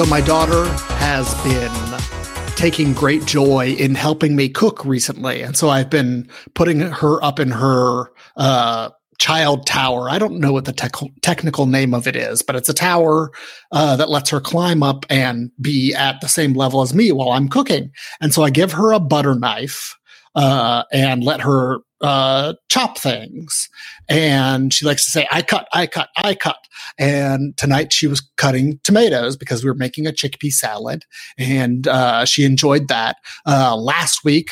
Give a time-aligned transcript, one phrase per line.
[0.00, 0.64] So, my daughter
[0.94, 5.42] has been taking great joy in helping me cook recently.
[5.42, 10.08] And so I've been putting her up in her uh, child tower.
[10.08, 13.30] I don't know what the tech- technical name of it is, but it's a tower
[13.72, 17.32] uh, that lets her climb up and be at the same level as me while
[17.32, 17.90] I'm cooking.
[18.22, 19.94] And so I give her a butter knife
[20.34, 23.68] uh, and let her uh, chop things.
[24.08, 26.58] And she likes to say, I cut, I cut, I cut.
[26.98, 31.04] And tonight she was cutting tomatoes because we were making a chickpea salad
[31.38, 33.16] and uh, she enjoyed that.
[33.46, 34.50] Uh, last week,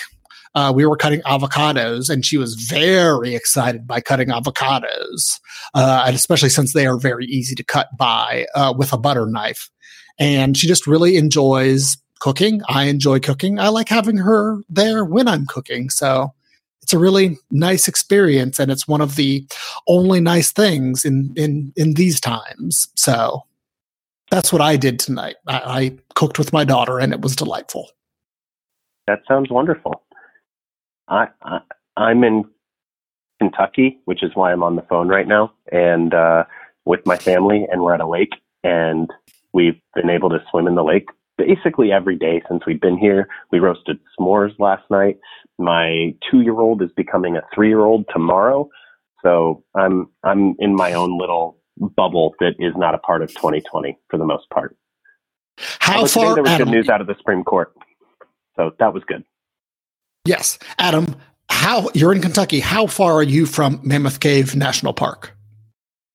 [0.55, 5.39] uh, we were cutting avocados and she was very excited by cutting avocados,
[5.75, 9.27] uh, and especially since they are very easy to cut by uh, with a butter
[9.27, 9.71] knife.
[10.19, 12.61] And she just really enjoys cooking.
[12.69, 13.61] I enjoy cooking.
[13.61, 15.91] I like having her there when I'm cooking.
[15.91, 16.33] So
[16.89, 19.47] it's a really nice experience and it's one of the
[19.87, 22.89] only nice things in in in these times.
[22.97, 23.43] So
[24.31, 25.37] that's what i did tonight.
[25.47, 27.91] I, I, cooked with my daughter and it was delightful.
[29.07, 30.03] That sounds wonderful.
[31.09, 31.61] I, I
[31.99, 32.45] i'm in
[33.39, 36.45] kentucky which is why i'm on the phone right now and uh
[36.85, 39.11] with my family and we're at a lake and
[39.53, 43.29] we've been able to swim in the lake basically every day since we've been here.
[43.51, 45.19] We roasted s'mores last night.
[45.59, 48.69] My two year old is becoming a three year old tomorrow.
[49.23, 53.99] So I'm I'm in my own little bubble that is not a part of 2020
[54.11, 54.77] for the most part.
[55.81, 56.35] How far?
[56.35, 57.73] There was Adam, good news out of the Supreme Court,
[58.57, 59.25] so that was good.
[60.25, 61.17] Yes, Adam.
[61.51, 62.61] How you're in Kentucky?
[62.61, 65.35] How far are you from Mammoth Cave National Park?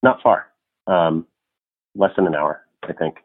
[0.03, 0.45] Not far.
[0.85, 1.25] Um,
[1.95, 3.17] less than an hour, I think.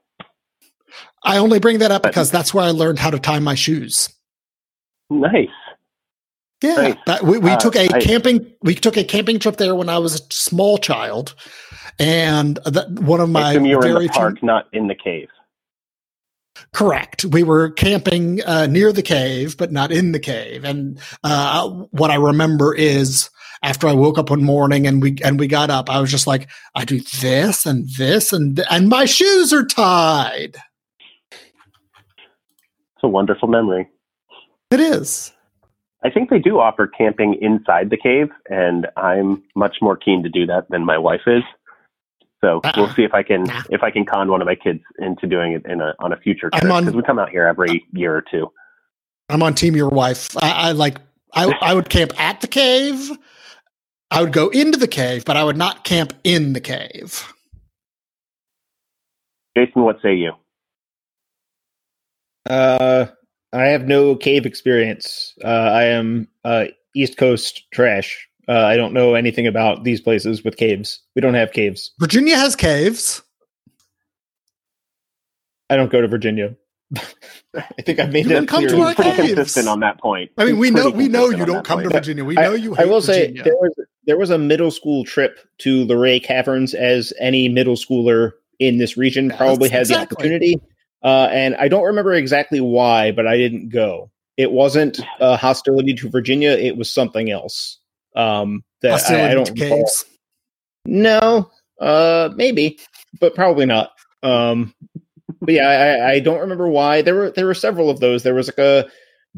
[1.25, 4.09] I only bring that up because that's where I learned how to tie my shoes.
[5.11, 5.49] Nice.
[6.63, 7.23] Yeah, nice.
[7.23, 9.99] we, we uh, took a I, camping we took a camping trip there when I
[9.99, 11.35] was a small child,
[12.01, 14.97] and that one of my you were very in the park, few, not in the
[14.97, 15.29] cave.
[16.73, 17.25] Correct.
[17.25, 20.65] We were camping uh, near the cave, but not in the cave.
[20.65, 23.31] And uh, what I remember is
[23.63, 26.27] after I woke up one morning and we and we got up, I was just
[26.27, 30.57] like, I do this and this and th- and my shoes are tied.
[32.99, 33.89] It's a wonderful memory.
[34.73, 35.33] It is.
[36.03, 40.29] I think they do offer camping inside the cave, and I'm much more keen to
[40.29, 41.45] do that than my wife is.
[42.41, 42.73] So Uh-uh.
[42.77, 43.63] we'll see if I can Nah.
[43.71, 46.17] if I can con one of my kids into doing it in a on a
[46.17, 48.51] future trip because we come out here every year or two.
[49.29, 50.37] I'm on team your wife.
[50.37, 50.99] I, I like
[51.35, 53.11] I I would camp at the cave.
[54.11, 57.33] I would go into the cave, but I would not camp in the cave.
[59.57, 60.33] Jason, what say you?
[62.47, 63.07] Uh,
[63.53, 65.35] I have no cave experience.
[65.45, 68.27] Uh, I am uh, East Coast trash.
[68.49, 71.01] Uh, I don't know anything about these places with caves.
[71.15, 71.93] We don't have caves.
[71.99, 73.23] Virginia has caves.
[75.71, 76.57] I don't go to Virginia.
[77.55, 78.71] I think I've made You that come clear.
[78.71, 79.35] to our Pretty caves.
[79.35, 80.31] consistent on that point.
[80.39, 81.91] I mean, He's we know we know you don't that come to.
[81.91, 82.25] Virginia.
[82.25, 82.73] We I- know you.
[82.75, 83.75] I hate will say there was
[84.07, 88.97] there was a middle school trip to Luray Caverns as any middle schooler in this
[88.97, 90.07] region Yes, probably had exactly.
[90.07, 90.61] the opportunity.
[91.03, 94.11] Uh, and I don't remember exactly why, but I didn't go.
[94.37, 97.79] It wasn't uh, hostility to Virginia; it was something else.
[98.17, 99.79] Um, that I, hostility I don't to recall.
[99.79, 100.05] caves.
[100.85, 101.51] No,
[101.81, 102.79] uh, maybe,
[103.21, 103.93] but probably not.
[104.23, 104.75] Um,
[105.41, 107.03] but yeah, I, I don't remember why.
[107.03, 108.23] There were there were several of those.
[108.23, 108.89] There was like a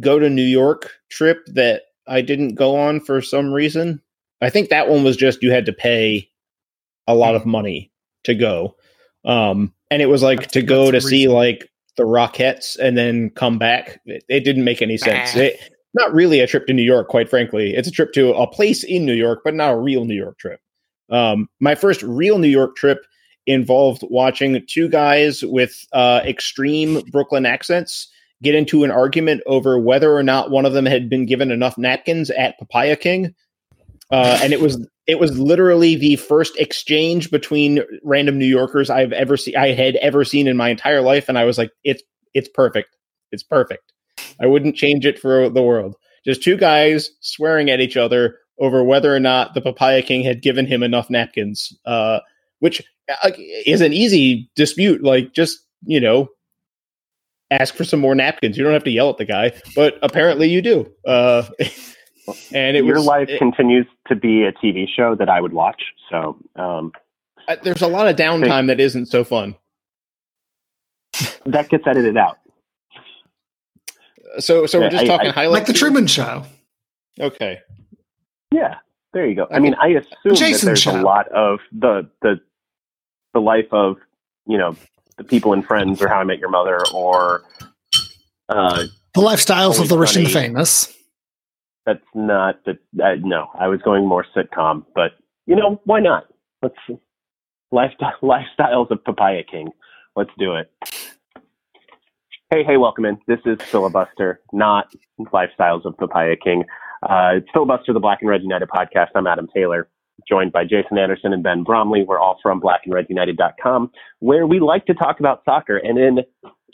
[0.01, 4.01] go to New York trip that I didn't go on for some reason.
[4.41, 6.31] I think that one was just you had to pay
[7.07, 7.93] a lot of money
[8.25, 8.77] to go,
[9.25, 12.97] um, and it was like That's- to go to that's see like the Rockettes and
[12.97, 14.01] then come back.
[14.07, 15.33] It, it didn't make any sense.
[15.35, 15.41] Ah.
[15.41, 15.61] It,
[15.93, 17.75] not really a trip to New York, quite frankly.
[17.75, 20.39] It's a trip to a place in New York, but not a real New York
[20.39, 20.61] trip.
[21.11, 23.05] Um, my first real New York trip
[23.47, 28.09] involved watching two guys with uh, extreme Brooklyn accents
[28.43, 31.77] get into an argument over whether or not one of them had been given enough
[31.77, 33.35] napkins at Papaya King.
[34.11, 39.13] Uh, and it was it was literally the first exchange between random New Yorkers I've
[39.13, 42.03] ever seen I had ever seen in my entire life, and I was like, it's
[42.33, 42.97] it's perfect,
[43.33, 43.93] it's perfect.
[44.41, 45.97] I wouldn't change it for the world.
[46.25, 50.43] Just two guys swearing at each other over whether or not the Papaya King had
[50.43, 52.21] given him enough napkins, uh,
[52.61, 52.83] which
[53.25, 53.31] uh,
[53.67, 55.03] is an easy dispute.
[55.03, 56.29] Like, just, you know,
[57.51, 58.57] ask for some more napkins.
[58.57, 60.93] You don't have to yell at the guy, but apparently you do.
[61.07, 61.45] Uh,
[62.53, 65.53] and it Your was, life it- continues to be a TV show that I would
[65.53, 65.83] watch.
[66.11, 66.93] So, um,
[67.49, 69.55] uh, there's a lot of downtime that isn't so fun.
[71.47, 72.39] that gets edited out.
[74.39, 75.53] So, so we're just I- talking I- highlights.
[75.53, 75.81] Like the here?
[75.89, 76.45] Truman Show.
[77.19, 77.59] Okay.
[78.53, 78.77] Yeah,
[79.13, 79.47] there you go.
[79.51, 81.01] I mean, I assume Jason that there's Show.
[81.01, 82.41] a lot of the the
[83.35, 83.97] the life of
[84.47, 84.77] you know
[85.19, 87.43] the people and Friends or How I Met Your Mother or
[88.49, 88.85] uh,
[89.15, 90.97] The lifestyles of the rich and famous.
[91.91, 92.73] That's not the
[93.03, 93.49] uh, no.
[93.59, 95.13] I was going more sitcom, but
[95.47, 96.25] you know why not?
[96.63, 96.77] Let's
[97.73, 99.71] lifestyle lifestyles of Papaya King.
[100.15, 100.71] Let's do it.
[102.51, 103.19] Hey, hey, welcome in.
[103.27, 106.65] This is Filibuster, not Lifestyles of Papaya King.
[107.03, 109.09] Uh, it's Filibuster, the Black and Red United podcast.
[109.15, 109.89] I'm Adam Taylor,
[110.29, 112.05] joined by Jason Anderson and Ben Bromley.
[112.07, 115.77] We're all from blackandredunited.com, where we like to talk about soccer.
[115.77, 116.19] And in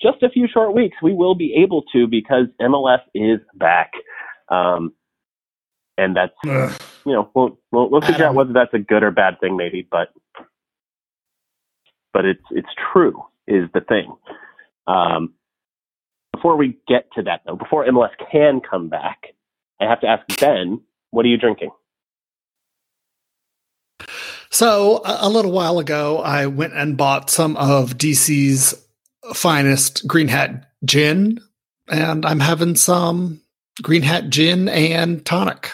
[0.00, 3.92] just a few short weeks, we will be able to because MLS is back.
[4.48, 4.92] Um,
[5.98, 6.80] and that's Ugh.
[7.04, 9.86] you know, we'll we'll, we'll figure out whether that's a good or bad thing, maybe.
[9.90, 10.08] But
[12.12, 14.14] but it's it's true is the thing.
[14.86, 15.34] Um,
[16.32, 19.34] before we get to that, though, before MLS can come back,
[19.80, 21.70] I have to ask Ben, what are you drinking?
[24.50, 28.74] So a, a little while ago, I went and bought some of DC's
[29.34, 31.40] finest Green Hat gin,
[31.88, 33.40] and I'm having some
[33.82, 35.70] Green Hat gin and tonic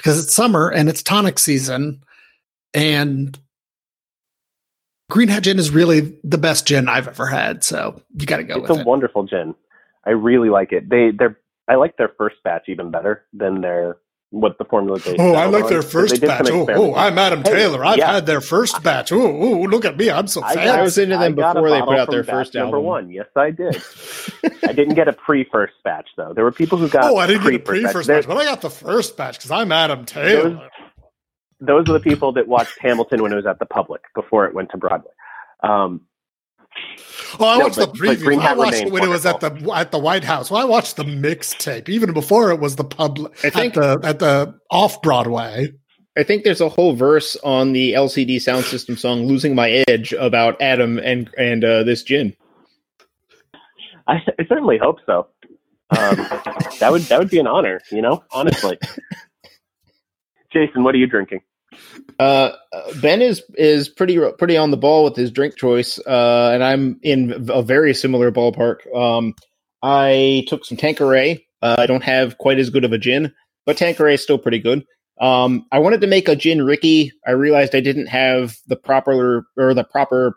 [0.00, 2.02] because it's summer and it's tonic season,
[2.72, 3.38] and
[5.10, 7.62] Green Hat gin is really the best gin I've ever had.
[7.62, 8.86] So you got to go it's a it.
[8.86, 9.54] wonderful gin.
[10.06, 10.88] I really like it.
[10.88, 11.38] They they're
[11.68, 13.98] I like their first batch even better than their
[14.30, 15.16] what the formula they.
[15.18, 16.76] Oh, I settled like on, their 'cause first they did some batch.
[16.78, 16.94] Oh, oh.
[16.94, 17.84] I'm Adam Hey, Taylor.
[17.84, 18.12] I've yeah.
[18.12, 19.10] had their first batch.
[19.12, 20.10] Oh, oh, look at me.
[20.10, 20.64] I'm so I fancy.
[20.66, 22.76] got- I was into them I before they put out from their batch first number
[22.76, 22.86] album.
[22.88, 23.10] one.
[23.10, 23.82] Yes, I did.
[24.68, 26.32] I didn't get a pre-first batch though.
[26.34, 27.04] There were people who got.
[27.04, 29.50] oh, I didn't get a pre-first pre batch, but I got the first batch because
[29.50, 30.68] I'm Adam Taylor.
[31.60, 34.54] Those are the people that watched Hamilton when it was at the public before it
[34.54, 35.10] went to Broadway.
[35.62, 36.02] Um,
[37.38, 38.40] Oh, I No, watched but- the preview.
[38.40, 40.50] I watched it remains when it was at the at the White House.
[40.50, 44.06] Well, I watched the mixtape even before it was the public I think- at the
[44.08, 45.72] at the off Broadway.
[46.18, 50.60] I think there's a whole verse on the LCD Soundsystem song "Losing My Edge" about
[50.60, 52.34] Adam and and uh, this gin.
[54.06, 55.28] I, I certainly hope so.
[55.96, 56.16] Um,
[56.80, 58.24] that would that would be an honor, you know.
[58.32, 58.76] Honestly,
[60.52, 61.40] Jason, what are you drinking?
[62.18, 62.52] Uh,
[63.00, 66.98] ben is is pretty pretty on the ball with his drink choice, uh, and I'm
[67.02, 68.92] in a very similar ballpark.
[68.94, 69.34] Um,
[69.82, 71.44] I took some Tanqueray.
[71.62, 73.32] Uh, I don't have quite as good of a gin,
[73.66, 74.84] but Tanqueray is still pretty good.
[75.20, 77.12] Um, I wanted to make a gin Ricky.
[77.26, 80.36] I realized I didn't have the proper or the proper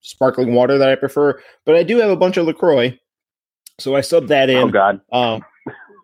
[0.00, 2.98] sparkling water that I prefer, but I do have a bunch of Lacroix,
[3.78, 4.56] so I subbed that in.
[4.56, 5.44] Oh God, Um,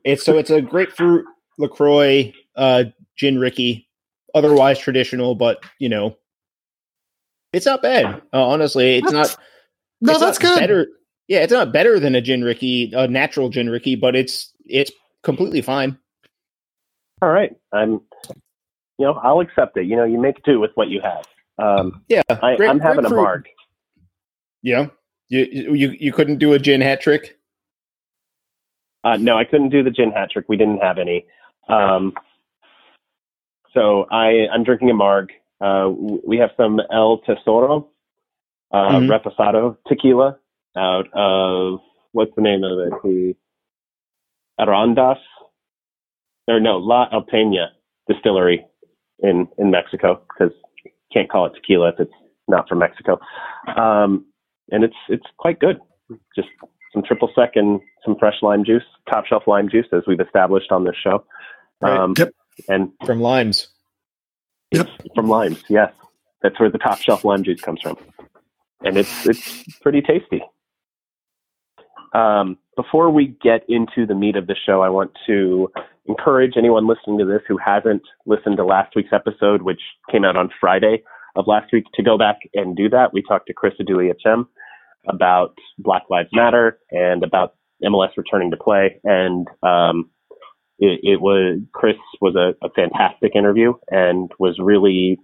[0.05, 1.25] it's so it's a grapefruit
[1.59, 2.85] Lacroix uh,
[3.17, 3.89] gin Ricky,
[4.35, 6.17] otherwise traditional, but you know,
[7.53, 8.23] it's not bad.
[8.33, 9.45] Uh, honestly, it's That's- not.
[10.03, 10.61] No, it's that's not good.
[10.61, 10.87] Better,
[11.29, 14.91] yeah, it's not better than a gin Ricky, a natural gin Ricky, but it's it's
[15.23, 15.99] completely fine.
[17.21, 17.55] all right.
[17.73, 18.01] I'm,
[18.99, 19.85] you know, I'll accept it.
[19.87, 21.27] You know, you make do with what you have.
[21.59, 23.49] Um, Yeah, I, grape- I'm having a grapefruit- marg.
[24.63, 24.87] Yeah,
[25.29, 27.37] you you you couldn't do a gin hat trick.
[29.05, 30.47] Uh, no, I couldn't do the gin hat trick.
[30.49, 31.27] We didn't have any.
[31.69, 32.15] Um,
[33.75, 35.31] so I, I'm drinking a marg.
[35.61, 35.91] Uh,
[36.27, 37.89] we have some El Tesoro
[38.73, 39.09] uh, Mhm.
[39.11, 40.39] Reposado tequila
[40.77, 41.81] out of
[42.13, 42.93] what's the name of it?
[43.03, 43.35] The
[44.59, 45.19] Arandas,
[46.49, 47.69] or no, La Alteña
[48.09, 48.65] distillery
[49.21, 50.53] in in Mexico because
[51.13, 52.13] can't call it tequila if it's
[52.49, 53.19] not from Mexico.
[53.77, 54.25] Um,
[54.71, 55.79] and it's it's quite good.
[56.35, 56.49] Just
[56.93, 60.73] some triple sec and some fresh lime juice, top shelf lime juice, as we've established
[60.73, 61.25] on this show.
[61.81, 61.97] Right.
[61.99, 62.31] Um, Yep.
[62.69, 63.69] And From limes.
[64.73, 64.89] Yep.
[65.15, 65.93] From limes, yes,
[66.43, 67.97] that's where the top shelf lime juice comes from,
[68.85, 70.43] and it's it's pretty tasty.
[72.15, 75.73] Um, before we get into the meat of the show, I want to
[76.07, 79.81] encourage anyone listening to this who hasn't listened to last week's episode, which
[80.11, 81.03] came out on Friday
[81.37, 83.13] of last week, to go back and do that.
[83.13, 84.49] We talked to Chris Adui HM
[85.09, 87.55] about Black Lives Matter and about
[87.85, 90.11] MLS returning to play, and um,
[90.81, 95.19] it, it was Chris was a, a fantastic interview and was really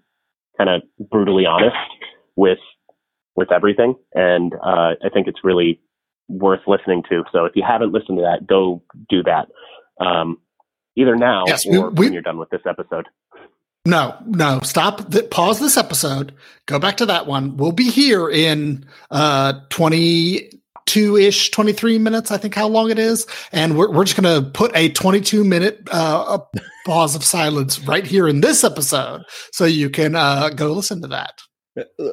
[0.57, 1.77] kind of brutally honest
[2.37, 2.59] with
[3.35, 5.81] with everything, and uh, I think it's really
[6.29, 7.23] worth listening to.
[7.33, 9.49] So if you haven't listened to that, go do that.
[10.05, 10.39] Um,
[10.97, 13.07] either now Yes, or we- when you're done with this episode.
[13.85, 15.13] No, no, stop.
[15.13, 16.35] Th- pause this episode.
[16.67, 17.57] Go back to that one.
[17.57, 19.61] We'll be here in uh
[20.87, 22.31] 22 ish, 23 minutes.
[22.31, 23.27] I think how long it is.
[23.53, 27.81] And we're, we're just going to put a 22 minute uh, a pause of silence
[27.81, 29.23] right here in this episode.
[29.53, 31.41] So you can uh, go listen to that.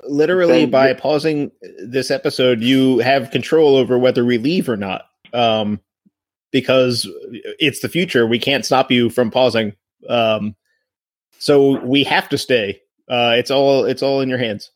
[0.10, 1.52] Literally, Then by pausing
[1.86, 5.04] this episode, you have control over whether we leave or not.
[5.32, 5.80] Um,
[6.52, 8.28] because it's the future.
[8.28, 9.74] We can't stop you from pausing.
[10.08, 10.56] Um,
[11.40, 12.82] so we have to stay.
[13.10, 14.70] Uh, it's all it's all in your hands.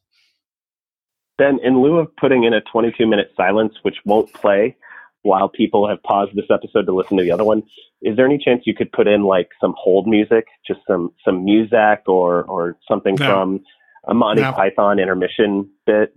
[1.37, 4.75] Then, in lieu of putting in a 22 minute silence, which won't play
[5.23, 7.61] while people have paused this episode to listen to the other one,
[8.01, 11.43] is there any chance you could put in like some hold music, just some some
[11.45, 13.25] music or or something No.
[13.27, 13.59] from
[14.07, 14.51] a Monty No.
[14.53, 16.13] Python intermission bit?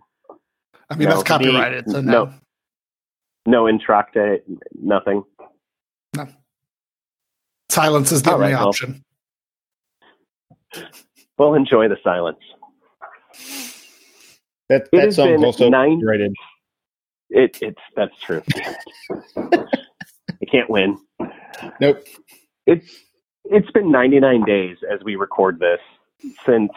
[0.89, 1.91] I mean, No, that's copyrighted.
[1.91, 2.25] So no.
[2.27, 2.33] no.
[3.47, 4.41] No intractate,
[4.75, 5.23] nothing.
[7.71, 8.69] Silence is the All only right, well.
[8.69, 9.03] option.
[11.39, 12.39] Well, enjoy the silence.
[14.71, 16.33] That It that been also nine- copyrighted.
[17.29, 18.43] It, it's that's true.
[19.39, 20.97] you can't win.
[21.81, 22.03] Nope.
[22.67, 22.87] It's
[23.45, 25.81] it's been 99 days as we record this
[26.47, 26.71] since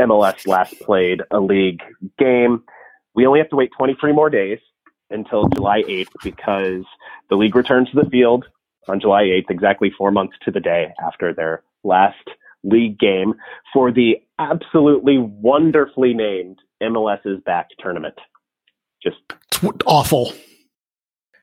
[0.00, 1.80] MLS last played a league
[2.18, 2.64] game.
[3.14, 4.58] We only have to wait 23 more days
[5.10, 6.84] until July 8th because
[7.30, 8.46] the league returns to the field
[8.88, 12.28] on July 8th, exactly four months to the day after their last
[12.64, 13.34] league game
[13.72, 18.14] for the absolutely wonderfully named MLS is Back tournament.
[19.02, 19.16] Just
[19.62, 20.32] It's awful.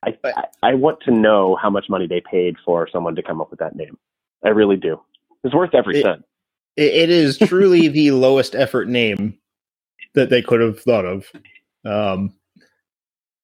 [0.05, 3.41] I, I, I want to know how much money they paid for someone to come
[3.41, 3.97] up with that name.
[4.45, 5.01] I really do.
[5.43, 6.23] It's worth every It- cent.
[6.77, 9.37] It, it is truly the lowest effort name
[10.15, 11.25] that they could have thought of.
[11.85, 12.33] Um,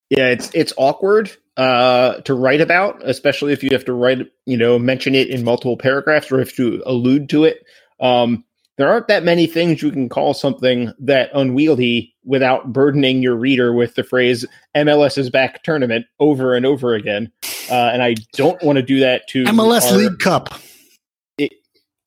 [0.10, 4.58] yeah, it's it's awkward uh, to write about, especially if you have to write, you
[4.58, 7.64] know, mention it in multiple paragraphs or if to allude to it.
[8.00, 8.46] Um,
[8.78, 13.74] there aren't that many things you can call something that unwieldy without burdening your reader
[13.74, 17.32] with the phrase "MLS is back" tournament over and over again.
[17.70, 20.54] Uh, and I don't want to do that to MLS our- League Cup.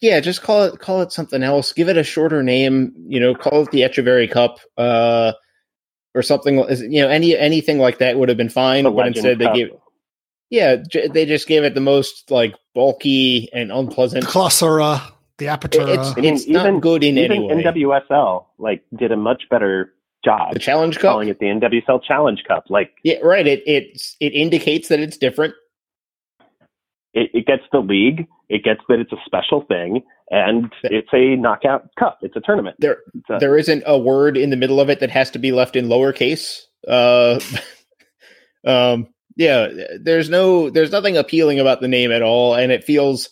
[0.01, 1.73] yeah, just call it call it something else.
[1.73, 2.93] Give it a shorter name.
[3.07, 5.33] You know, call it the Echeverry Cup, uh,
[6.15, 6.59] or something.
[6.91, 8.85] You know, any anything like that would have been fine.
[8.85, 9.71] The but Legend instead, they gave
[10.51, 14.25] yeah, j- they just gave it the most like bulky and unpleasant.
[14.25, 15.01] Clausura,
[15.39, 15.99] the Apertura.
[15.99, 17.63] It's I mean, it's not even- good in Even any way.
[17.65, 19.93] NWSL like did a much better
[20.25, 21.13] job the Challenge Cup.
[21.13, 22.65] calling it the NWSL Challenge Cup.
[22.71, 23.47] Like Yeah, right.
[23.47, 25.55] It it's it indicates that it's different.
[27.13, 31.37] it, it gets the league, it gets that it's a special thing, and it's a
[31.37, 32.19] knockout cup.
[32.23, 32.77] It's a tournament.
[32.79, 32.99] There
[33.29, 35.77] a- there isn't a word in the middle of it that has to be left
[35.77, 36.61] in lowercase.
[36.89, 37.39] Uh,
[38.67, 39.69] um, yeah,
[40.01, 43.29] there's no, there's nothing appealing about the name at all, and it feels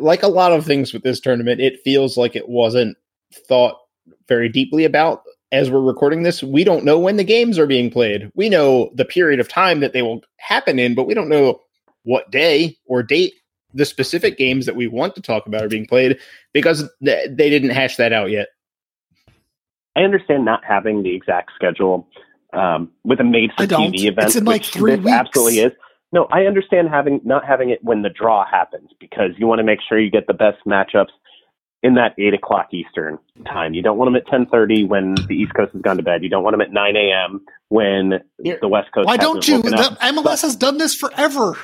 [0.00, 1.60] like a lot of things with this tournament.
[1.60, 2.96] It feels like it wasn't
[3.48, 3.76] thought
[4.28, 5.22] very deeply about.
[5.52, 8.30] As we're recording this, we don't know when the games are being played.
[8.34, 11.60] We know the period of time that they will happen in, but we don't know
[12.02, 13.34] what day or date
[13.74, 16.18] the specific games that we want to talk about are being played
[16.52, 18.48] because th- they didn't hash that out yet.
[19.96, 22.08] I understand not having the exact schedule
[22.52, 24.26] um, with a made for TV event.
[24.26, 25.10] It's in, like, three weeks.
[25.10, 25.72] Absolutely is.
[26.14, 29.64] No, I understand having not having it when the draw happens because you want to
[29.64, 31.10] make sure you get the best matchups
[31.82, 33.74] in that eight o'clock Eastern time.
[33.74, 36.22] You don't want them at ten thirty when the East Coast has gone to bed.
[36.22, 37.44] You don't want them at nine a.m.
[37.68, 39.06] when Here- the West Coast.
[39.06, 39.60] Why hasn't don't you?
[39.62, 39.98] The up.
[39.98, 41.58] MLS has done this forever.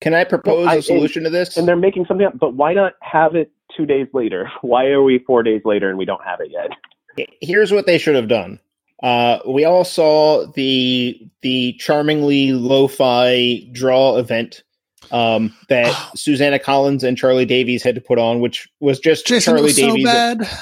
[0.00, 1.56] Can I propose Well, I- a solution to this?
[1.56, 4.50] And they're making something up, but why not have it two days later?
[4.62, 7.28] Why are we four days later and we don't have it yet?
[7.40, 8.58] Here's what they should have done.
[9.02, 14.62] Uh, we all saw the the charmingly lo-fi draw event
[15.10, 19.52] um, that Susannah Collins and Charlie Davies had to put on, which was just Jason,
[19.52, 20.04] Charlie was so Davies.
[20.04, 20.60] bad.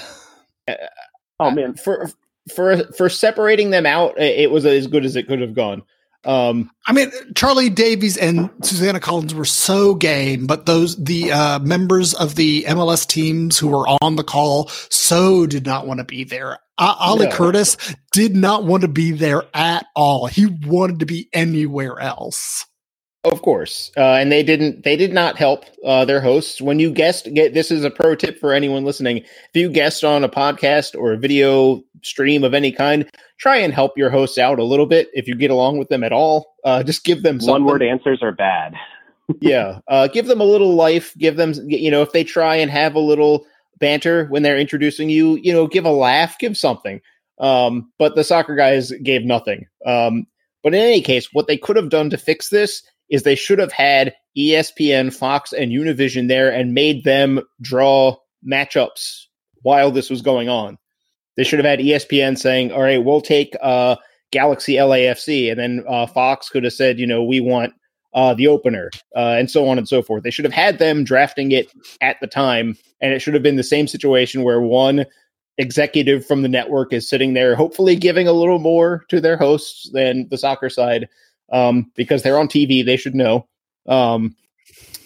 [1.40, 2.10] Oh man, for
[2.54, 5.82] for for separating them out, it was as good as it could have gone.
[6.24, 11.58] Um, I mean, Charlie Davies and Susannah Collins were so game, but those the uh,
[11.60, 16.04] members of the MLS teams who were on the call so did not want to
[16.04, 16.58] be there.
[16.76, 17.32] Uh, Ollie No.
[17.32, 17.76] Curtis
[18.12, 20.26] did not want to be there at all.
[20.26, 22.64] He wanted to be anywhere else.
[23.24, 24.84] Of course, uh, and they didn't.
[24.84, 26.62] They did not help uh, their hosts.
[26.62, 29.18] When you guest, get this is a pro tip for anyone listening.
[29.18, 33.72] If you guest on a podcast or a video stream of any kind, try and
[33.72, 35.08] help your hosts out a little bit.
[35.12, 38.22] If you get along with them at all, uh, just give them one word answers
[38.22, 38.74] are bad.
[39.40, 41.14] yeah, uh, give them a little life.
[41.18, 43.46] Give them, you know, if they try and have a little
[43.78, 47.00] banter when they're introducing you, you know, give a laugh, give something.
[47.38, 49.66] Um, but the soccer guys gave nothing.
[49.86, 50.26] Um,
[50.62, 53.58] But in any case, what they could have done to fix this is they should
[53.58, 59.26] have had ESPN, Fox, and Univision there and made them draw matchups
[59.62, 60.78] while this was going on.
[61.38, 63.94] They should have had ESPN saying, "All right, we'll take uh,
[64.32, 67.74] Galaxy LAFC," and then uh, Fox could have said, "You know, we want
[68.12, 70.24] uh, the opener," uh, and so on and so forth.
[70.24, 73.54] They should have had them drafting it at the time, and it should have been
[73.54, 75.06] the same situation where one
[75.58, 79.88] executive from the network is sitting there, hopefully giving a little more to their hosts
[79.92, 81.08] than the soccer side,
[81.52, 82.84] um, because they're on TV.
[82.84, 83.46] They should know.
[83.86, 84.34] Um,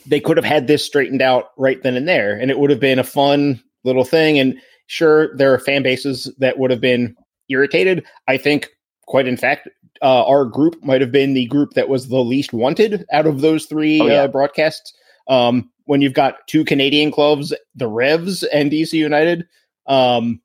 [0.07, 2.81] they could have had this straightened out right then and there, and it would have
[2.81, 4.39] been a fun little thing.
[4.39, 4.59] And
[4.93, 7.17] sure, there are fan bases that would have been
[7.49, 8.05] irritated.
[8.29, 8.69] I think,
[9.07, 9.69] quite in fact,
[10.03, 13.41] uh, our group might have been the group that was the least wanted out of
[13.41, 14.23] those three oh, yeah.
[14.23, 14.93] uh, broadcasts.
[15.29, 19.47] Um, when you've got two Canadian clubs, the Revs and DC United.
[19.87, 20.41] Um,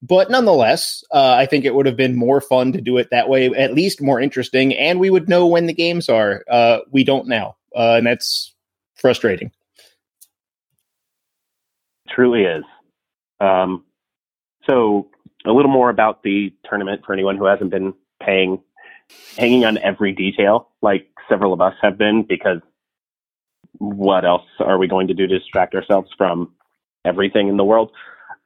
[0.00, 3.28] but nonetheless, uh, I think it would have been more fun to do it that
[3.28, 6.44] way, at least more interesting, and we would know when the games are.
[6.48, 8.54] Uh, we don't now, uh, and that's
[8.94, 9.50] frustrating.
[12.08, 12.64] Truly is.
[13.40, 13.84] Um,
[14.68, 15.08] so,
[15.46, 18.60] a little more about the tournament for anyone who hasn't been paying,
[19.36, 22.60] hanging on every detail like several of us have been, because
[23.78, 26.52] what else are we going to do to distract ourselves from
[27.04, 27.92] everything in the world?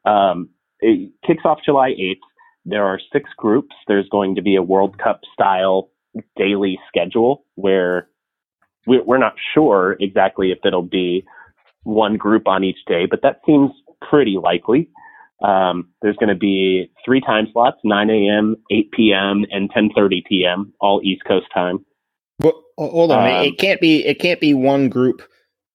[0.05, 0.50] Um,
[0.81, 2.21] it kicks off July 8th.
[2.64, 3.75] There are six groups.
[3.88, 5.91] There's going to be a World Cup style
[6.37, 8.09] daily schedule where
[8.87, 11.25] we're not sure exactly if it'll be
[11.85, 13.71] one group on each day, but that seems
[14.09, 14.91] pretty likely.
[15.42, 20.72] Um, there's going to be three time slots: 9 a.m., 8 p.m., and 10:30 p.m.
[20.80, 21.84] all East Coast time.
[22.40, 25.22] Well, hold on, um, it can't be it can't be one group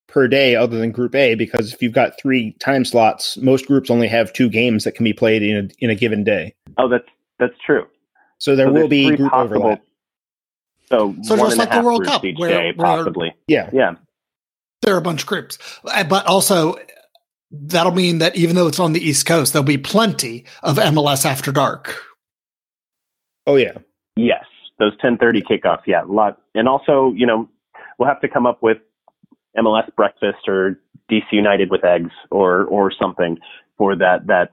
[0.08, 3.90] per day other than Group A because if you've got three time slots, most groups
[3.90, 6.56] only have two games that can be played in a, in a given day.
[6.78, 7.08] Oh, that's
[7.40, 7.86] that's true.
[8.40, 9.84] So there so will be group possible, overlap.
[10.90, 13.36] So, so just like the World Cup, where, day, where, possibly.
[13.48, 13.96] Yeah, yeah.
[14.82, 16.78] There are a bunch of groups, but also
[17.52, 21.26] that'll mean that even though it's on the East Coast, there'll be plenty of MLS
[21.26, 22.02] After Dark.
[23.46, 23.78] Oh yeah,
[24.16, 24.46] yes,
[24.80, 25.84] those ten thirty kickoffs.
[25.86, 27.50] Yeah, a lot, and also you know
[27.98, 28.78] we'll have to come up with
[29.58, 30.80] MLS breakfast or
[31.12, 33.38] DC United with eggs or or something
[33.78, 34.50] for that that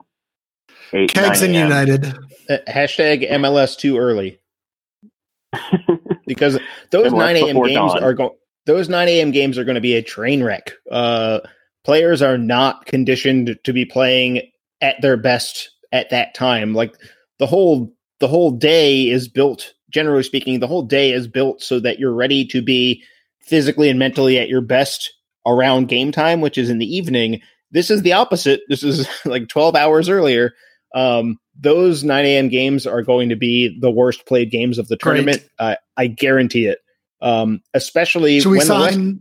[0.93, 2.05] eight kegs and United
[2.49, 4.39] uh, hashtag MLS too early
[6.27, 6.59] because
[6.91, 7.61] those nine a.m.
[7.63, 8.03] games dawn.
[8.03, 8.31] are going.
[8.65, 9.31] Those nine a.m.
[9.31, 10.71] games are going to be a train wreck.
[10.89, 11.39] Uh,
[11.85, 14.41] players are not conditioned to be playing
[14.81, 16.73] at their best at that time.
[16.73, 16.95] Like
[17.39, 19.73] the whole the whole day is built.
[19.89, 23.03] Generally speaking, the whole day is built so that you're ready to be
[23.39, 25.13] physically and mentally at your best
[25.45, 27.39] around game time, which is in the evening.
[27.71, 28.61] This is the opposite.
[28.67, 30.51] This is like 12 hours earlier.
[30.93, 32.49] Um, those 9 a.m.
[32.49, 35.47] games are going to be the worst played games of the tournament.
[35.59, 36.79] Uh, I guarantee it.
[37.21, 39.07] Um, especially Should we when sign?
[39.07, 39.19] West-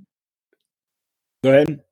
[1.44, 1.83] Go ahead.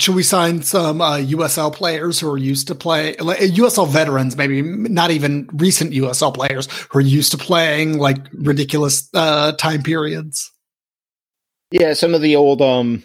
[0.00, 4.36] Should we sign some uh, USL players who are used to play like, USL veterans,
[4.36, 9.82] maybe not even recent USL players who are used to playing like ridiculous uh, time
[9.82, 10.50] periods?
[11.70, 13.04] Yeah, some of the old um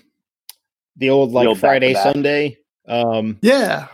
[0.96, 2.58] the old like the old Friday Sunday.
[2.88, 3.88] Um Yeah.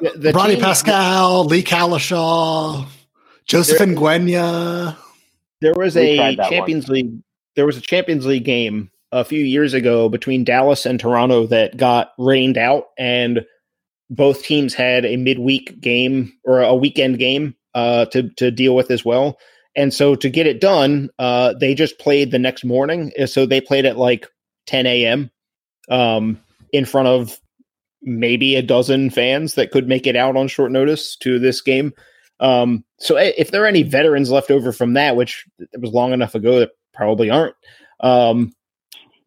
[0.00, 2.86] The, the Ronnie team, Pascal, Lee Calishaw,
[3.46, 4.96] Joseph Ngwenya.
[5.60, 6.94] There was a Champions one.
[6.94, 7.12] League
[7.56, 11.76] there was a Champions League game a few years ago between Dallas and Toronto that
[11.76, 13.44] got rained out and
[14.10, 18.90] both teams had a midweek game or a weekend game uh, to to deal with
[18.90, 19.38] as well.
[19.76, 23.12] And so to get it done, uh, they just played the next morning.
[23.18, 24.26] Uh, so they played at like
[24.66, 25.30] 10 a.m.
[25.88, 26.40] Um,
[26.72, 27.38] in front of
[28.02, 31.92] maybe a dozen fans that could make it out on short notice to this game.
[32.40, 36.12] Um, so if there are any veterans left over from that, which it was long
[36.12, 37.54] enough ago that probably aren't,
[38.00, 38.52] um,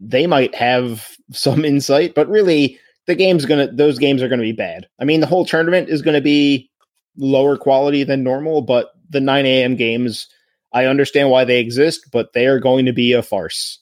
[0.02, 2.16] they might have some insight.
[2.16, 4.88] But really, the game's gonna; those games are gonna be bad.
[5.00, 6.70] I mean, the whole tournament is gonna be
[7.16, 9.76] lower quality than normal, but the 9 a.m.
[9.76, 10.28] games
[10.74, 13.80] I understand why they exist, but they are going to be a farce.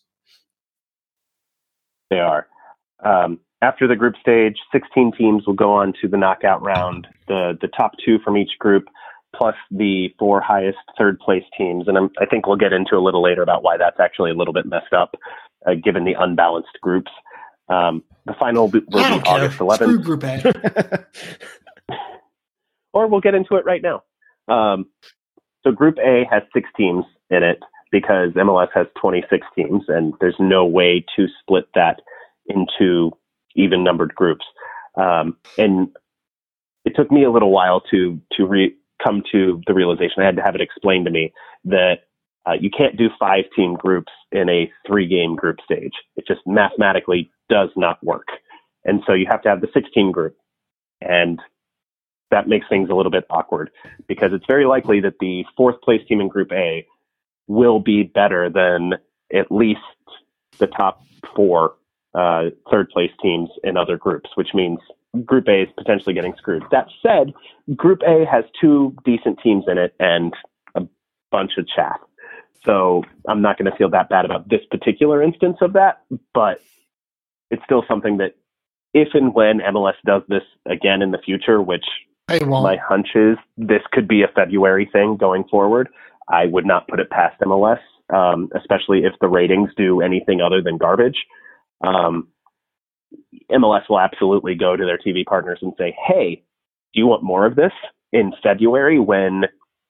[2.10, 2.48] They are.
[3.04, 7.08] Um, after the group stage, 16 teams will go on to the knockout round.
[7.28, 8.86] The the top two from each group,
[9.36, 11.88] plus the four highest third place teams.
[11.88, 14.34] And I'm, i think we'll get into a little later about why that's actually a
[14.34, 15.16] little bit messed up,
[15.66, 17.12] uh, given the unbalanced groups.
[17.70, 19.76] Um, the final will be, August 11th.
[19.76, 21.06] Screw group A.
[22.94, 24.04] or we'll get into it right now.
[24.48, 24.88] Um,
[25.64, 27.60] so Group A has six teams in it
[27.92, 32.02] because MLS has 26 teams, and there's no way to split that
[32.48, 33.12] into
[33.56, 34.46] even numbered groups.
[34.96, 35.90] Um, and
[36.86, 40.22] it took me a little while to to re- come to the realization.
[40.22, 41.34] I had to have it explained to me
[41.66, 42.06] that
[42.48, 45.94] Uh, you can't do five team groups in a three game group stage.
[46.16, 48.28] It just mathematically does not work.
[48.86, 50.36] And so you have to have the 16 group.
[51.02, 51.40] And
[52.32, 53.72] that makes things a little bit awkward
[54.08, 56.86] because it's very likely that the fourth place team in Group A
[57.48, 58.94] will be better than
[59.34, 59.80] at least
[60.60, 61.02] the top
[61.36, 61.76] four
[62.14, 64.80] uh, third place teams in other groups, which means
[65.26, 66.64] Group A is potentially getting screwed.
[66.72, 67.34] That said,
[67.76, 70.34] Group A has two decent teams in it and
[70.76, 70.82] a
[71.32, 72.00] bunch of chaff.
[72.66, 76.02] So I'm not going to feel that bad about this particular instance of that,
[76.34, 76.62] but
[77.52, 78.36] it's still something that
[78.94, 81.86] if and when MLS does this again in the future, which
[82.62, 85.90] my hunch is this could be a February thing going forward.
[86.28, 87.80] I would not put it past MLS,
[88.14, 91.18] um, especially if the ratings do anything other than garbage.
[91.82, 92.28] Um,
[93.52, 96.44] MLS will absolutely go to their TV partners and say, "Hey,
[96.94, 97.74] do you want more of this
[98.12, 99.46] in February when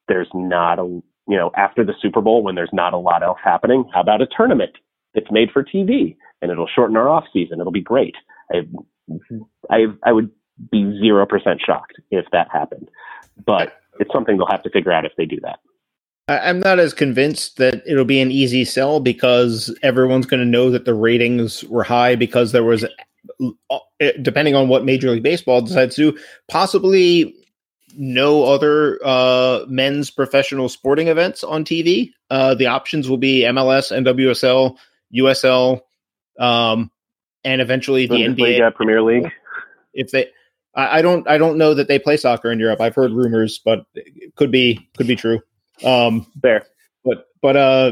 [0.07, 3.39] there's not a you know after the Super Bowl when there's not a lot else
[3.41, 3.85] happening?
[3.93, 4.71] How about a tournament
[5.13, 7.61] that's made for TV and it'll shorten our off season?
[7.61, 8.15] It'll be great."
[8.51, 8.67] I,
[9.69, 10.31] I, I would
[10.71, 11.27] be 0%
[11.65, 12.89] shocked if that happened.
[13.45, 15.59] But it's something they'll have to figure out if they do that.
[16.27, 20.69] I'm not as convinced that it'll be an easy sell because everyone's going to know
[20.69, 22.85] that the ratings were high because there was,
[23.71, 23.79] uh,
[24.21, 26.15] depending on what Major League Baseball decides to,
[26.47, 27.35] possibly
[27.95, 32.13] no other uh, men's professional sporting events on TV.
[32.29, 34.77] Uh, the options will be MLS, NWSL,
[35.15, 35.81] USL,
[36.39, 36.91] um,
[37.43, 39.31] and eventually the NBA Premier League.
[39.93, 40.27] If they,
[40.75, 42.81] I, I, don't, I don't know that they play soccer in Europe.
[42.81, 45.41] I've heard rumors, but it could be, could be true.
[45.83, 46.65] Um, there,
[47.03, 47.91] but, but, uh,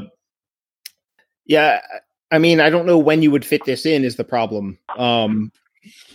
[1.46, 1.82] yeah,
[2.30, 4.78] I mean, I don't know when you would fit this in is the problem.
[4.98, 5.52] Um,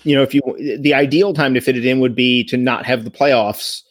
[0.05, 0.43] you know, if you,
[0.81, 3.83] the ideal time to fit it in would be to not have the playoffs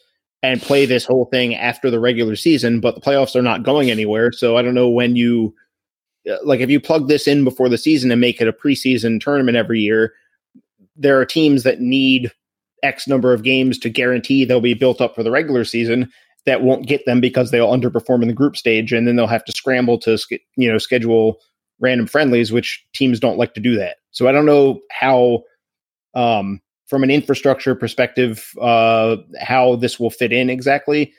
[0.43, 3.91] and play this whole thing after the regular season, but the playoffs are not going
[3.91, 4.31] anywhere.
[4.31, 5.53] So I don't know when you,
[6.29, 9.21] uh, like if you plug this in before the season and make it a preseason
[9.21, 10.13] tournament every year,
[10.95, 12.31] there are teams that need
[12.83, 16.11] X number of games to guarantee they'll be built up for the regular season
[16.45, 19.45] that won't get them because they'll underperform in the group stage, and then they'll have
[19.45, 20.17] to scramble to
[20.55, 21.39] you know schedule
[21.79, 23.97] random friendlies, which teams don't like to do that.
[24.11, 25.43] So I don't know how,
[26.13, 31.13] um, from an infrastructure perspective, uh, how this will fit in exactly.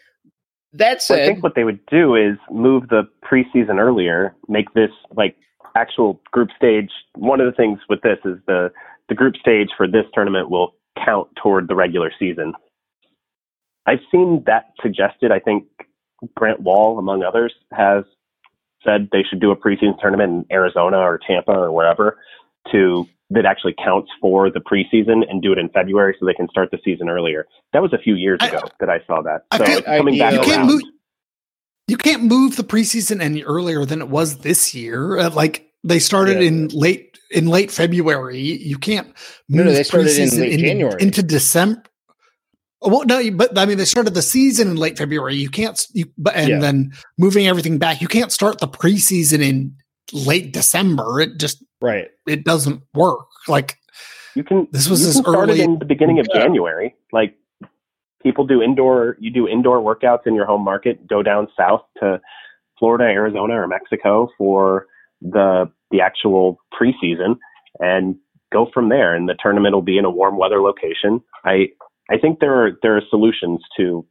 [0.75, 4.73] That said, well, I think what they would do is move the preseason earlier, make
[4.75, 5.37] this like
[5.77, 6.91] actual group stage.
[7.15, 8.71] One of the things with this is the
[9.09, 10.75] the group stage for this tournament will
[11.05, 12.55] count toward the regular season.
[13.87, 15.33] I've seen that suggested.
[15.33, 15.67] I think
[16.37, 18.05] Grant Wahl, among others, has
[18.85, 22.19] said they should do a preseason tournament in Arizona or Tampa or wherever
[22.71, 26.49] to that actually counts for the preseason and do it in February so they can
[26.49, 27.47] start the season earlier.
[27.73, 29.45] That was a few years ago I, that I saw that.
[29.57, 30.49] So I, coming back you around.
[30.49, 30.83] Can't move,
[31.89, 35.19] you can't move the preseason any earlier than it was this year.
[35.19, 36.49] Uh, like they started yeah.
[36.49, 38.39] in late in late February.
[38.39, 39.09] You can't
[39.49, 41.83] move no, no, they started in late in, January into December.
[42.85, 45.37] Well, no, but I mean, they started the season in late February.
[45.37, 46.59] You can't, you, but and yeah.
[46.59, 48.01] then moving everything back.
[48.01, 49.77] You can't start the preseason in
[50.13, 51.21] late December.
[51.21, 52.09] It just right.
[52.27, 53.27] It doesn't work.
[53.49, 53.79] Like
[54.35, 54.69] you can.
[54.71, 56.43] This was as early in the beginning of yeah.
[56.43, 56.95] January.
[57.13, 57.35] Like
[58.23, 59.17] people do indoor.
[59.21, 61.07] You do indoor workouts in your home market.
[61.07, 62.21] Go down south to
[62.79, 64.87] Florida, Arizona, or Mexico for
[65.21, 67.37] the the actual preseason
[67.79, 68.17] and
[68.53, 69.15] go from there.
[69.15, 71.21] And the tournament will be in a warm weather location.
[71.45, 71.69] I
[72.11, 74.07] I think there are there are solutions to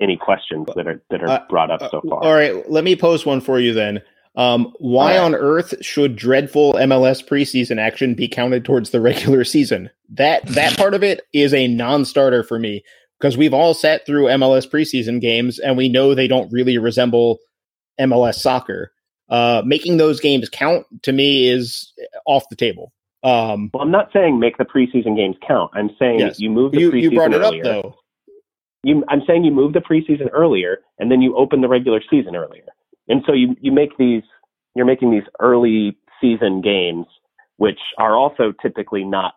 [0.00, 2.22] any questions that are that are uh, brought up so far.
[2.22, 4.00] All right, let me pose one for you then.
[4.36, 5.24] Um, why right.
[5.24, 9.90] on earth should dreadful MLS preseason action be counted towards the regular season?
[10.08, 12.84] That that part of it is a non-starter for me
[13.18, 17.38] because we've all sat through MLS preseason games and we know they don't really resemble
[18.00, 18.92] MLS soccer
[19.30, 21.92] uh, making those games count to me is
[22.26, 22.92] off the table.
[23.22, 25.70] Um, well, I'm not saying make the preseason games count.
[25.74, 26.40] I'm saying yes.
[26.40, 27.60] you move the you, preseason you brought it earlier.
[27.60, 27.94] up though.
[28.82, 32.34] You, I'm saying you move the preseason earlier, and then you open the regular season
[32.34, 32.64] earlier.
[33.10, 34.22] And so you you make these
[34.74, 37.06] you're making these early season games,
[37.56, 39.34] which are also typically not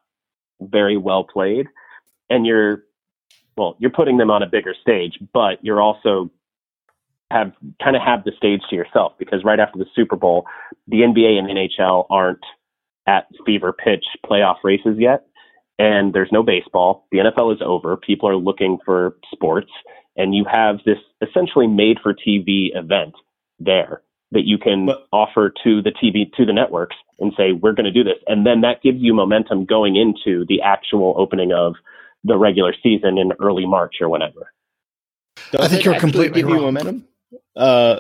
[0.62, 1.66] very well played,
[2.30, 2.84] and you're
[3.58, 6.30] well, you're putting them on a bigger stage, but you're also
[7.32, 7.52] have
[7.84, 10.46] kind of have the stage to yourself because right after the Super Bowl,
[10.88, 12.44] the NBA and NHL aren't
[13.08, 15.26] at fever pitch playoff races yet.
[15.80, 17.08] And there's no baseball.
[17.12, 17.98] The NFL is over.
[17.98, 19.72] People are looking for sports.
[20.16, 23.16] And you have this essentially made for TV event
[23.64, 27.74] there that you can but, offer to the TV, to the networks and say, we're
[27.74, 28.18] going to do this.
[28.28, 31.76] And then that gives you momentum going into the actual opening of
[32.24, 34.52] the regular season in early March or whenever.
[35.52, 36.58] Does I think you're completely give wrong.
[36.58, 37.08] you momentum?
[37.56, 38.00] Uh,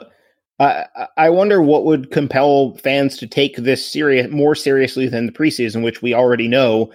[0.59, 0.85] I
[1.17, 5.83] I wonder what would compel fans to take this serious more seriously than the preseason,
[5.83, 6.91] which we already know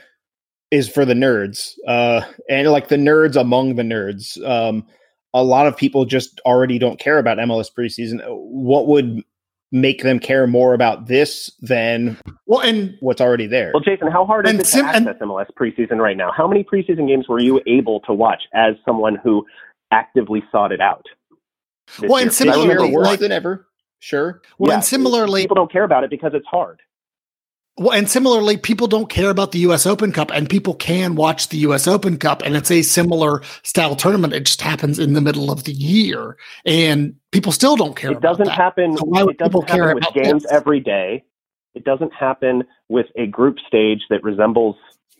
[0.70, 4.42] is for the nerds, uh, and like the nerds among the nerds.
[4.48, 4.86] Um,
[5.34, 8.20] a lot of people just already don't care about MLS preseason.
[8.26, 9.22] What would
[9.70, 13.70] make them care more about this than well and what's already there?
[13.74, 16.32] Well, Jason, how hard is it to access MLS preseason right now?
[16.34, 19.44] How many preseason games were you able to watch as someone who
[19.90, 21.04] actively sought it out?
[22.02, 23.66] Well, and similarly, worse like, than ever.
[24.00, 24.40] Sure.
[24.58, 26.80] Well, yeah, and similarly, people don't care about it because it's hard.
[27.78, 29.86] Well, and similarly, people don't care about the U.S.
[29.86, 31.86] Open Cup, and people can watch the U.S.
[31.86, 34.32] Open Cup, and it's a similar style tournament.
[34.32, 36.36] It just happens in the middle of the year,
[36.66, 38.10] and people still don't care.
[38.10, 38.96] It doesn't happen.
[38.96, 40.52] So why it doesn't happen with games this?
[40.52, 41.24] every day.
[41.74, 44.74] It doesn't happen with a group stage that resembles,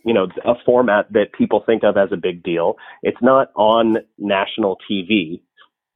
[0.05, 2.77] you know, a format that people think of as a big deal.
[3.05, 5.43] It's not on national TV.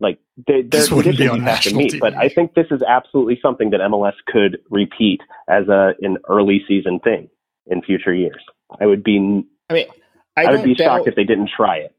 [0.02, 2.00] Like they, there's conditions you have to meet, TV.
[2.00, 6.62] but I think this is absolutely something that MLS could repeat as a an early
[6.66, 7.30] season thing
[7.66, 8.42] in future years.
[8.80, 9.16] I would be.
[9.70, 9.86] I mean,
[10.36, 11.94] I, I would be doubt, shocked if they didn't try it.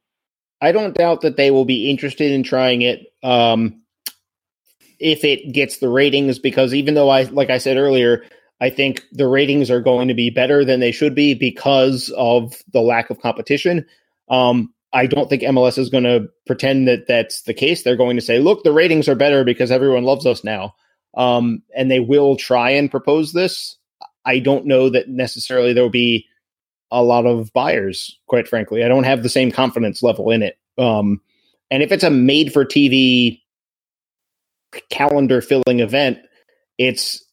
[0.61, 3.13] I don't doubt that they will be interested in trying it.
[3.23, 3.81] Um,
[4.99, 8.23] if it gets the ratings, because even though I, like I said earlier,
[8.61, 12.55] I think the ratings are going to be better than they should be because of
[12.71, 13.85] the lack of competition.
[14.29, 17.81] Um, I don't think MLS is going to pretend that that's the case.
[17.81, 20.75] They're going to say, look, the ratings are better because everyone loves us now.
[21.15, 23.77] Um, and they will try and propose this.
[24.25, 26.27] I don't know that necessarily there will be
[26.91, 28.83] a lot of buyers, quite frankly.
[28.83, 30.57] I don't have the same confidence level in it.
[30.77, 31.21] Um,
[31.71, 33.41] and if it's a made for TV
[34.89, 36.19] calendar filling event,
[36.77, 37.23] it's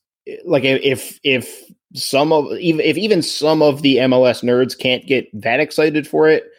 [0.45, 1.63] like if if
[1.95, 6.29] some of even if even some of the MLS nerds can't get that excited for
[6.29, 6.50] it,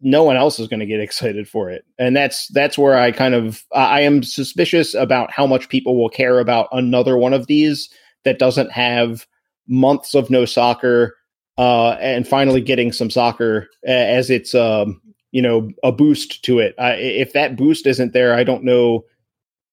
[0.00, 1.84] no one else is going to get excited for it.
[1.98, 6.08] And that's that's where i kind of i am suspicious about how much people will
[6.08, 7.88] care about another one of these
[8.24, 9.26] that doesn't have
[9.68, 11.16] months of no soccer
[11.58, 16.74] uh, and finally getting some soccer as it's um, you know a boost to it.
[16.78, 19.04] I, if that boost isn't there i don't know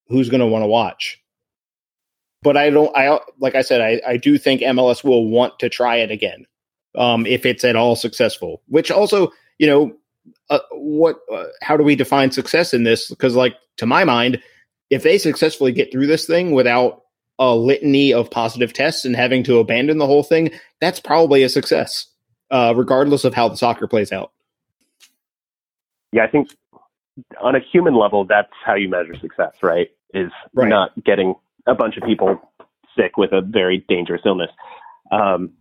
[0.09, 1.19] who's going to want to watch.
[2.43, 5.69] But i don't i like i said I, I do think mls will want to
[5.69, 6.45] try it again
[6.97, 8.61] um, if it's at all successful.
[8.67, 9.93] Which also you know
[10.49, 14.41] uh, what uh, how do we define success in this because like to my mind
[14.89, 17.03] if they successfully get through this thing without
[17.39, 21.49] a litany of positive tests and having to abandon the whole thing that's probably a
[21.49, 22.07] success
[22.51, 24.31] uh, regardless of how the soccer plays out
[26.13, 26.49] yeah i think
[27.41, 30.69] on a human level that's how you measure success right is right.
[30.69, 32.39] not getting a bunch of people
[32.97, 34.49] sick with a very dangerous illness
[35.11, 35.51] um,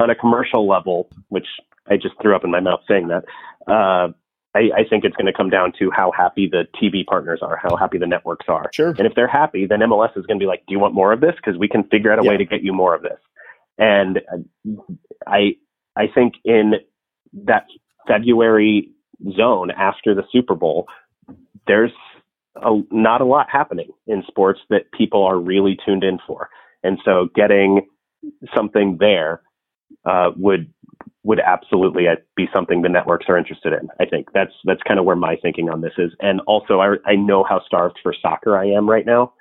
[0.00, 1.46] on a commercial level which
[1.90, 3.24] I just threw up in my mouth saying that.
[3.66, 4.08] Uh,
[4.54, 7.56] I, I, think it's going to come down to how happy the TV partners are,
[7.56, 8.70] how happy the networks are.
[8.74, 8.90] Sure.
[8.90, 11.12] And if they're happy, then MLS is going to be like, "Do you want more
[11.12, 11.34] of this?
[11.36, 12.30] Because we can figure out a yeah.
[12.30, 13.18] way to get you more of this."
[13.78, 14.20] And
[15.26, 15.56] I,
[15.96, 16.74] I think in
[17.44, 17.66] that
[18.06, 18.90] February
[19.36, 20.86] zone after the Super Bowl,
[21.66, 21.92] there's
[22.56, 26.50] a, not a lot happening in sports that people are really tuned in for,
[26.82, 27.88] and so getting
[28.54, 29.40] something there
[30.04, 30.72] uh, would
[31.24, 33.88] would absolutely uh, be something the networks are interested in.
[34.00, 36.12] I think that's that's kind of where my thinking on this is.
[36.20, 39.32] And also, I I know how starved for soccer I am right now,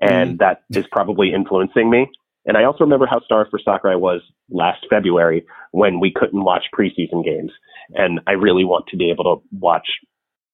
[0.00, 0.38] and mm.
[0.38, 2.08] that is probably influencing me.
[2.46, 6.44] And I also remember how starved for soccer I was last February when we couldn't
[6.44, 7.52] watch preseason games.
[7.92, 9.86] And I really want to be able to watch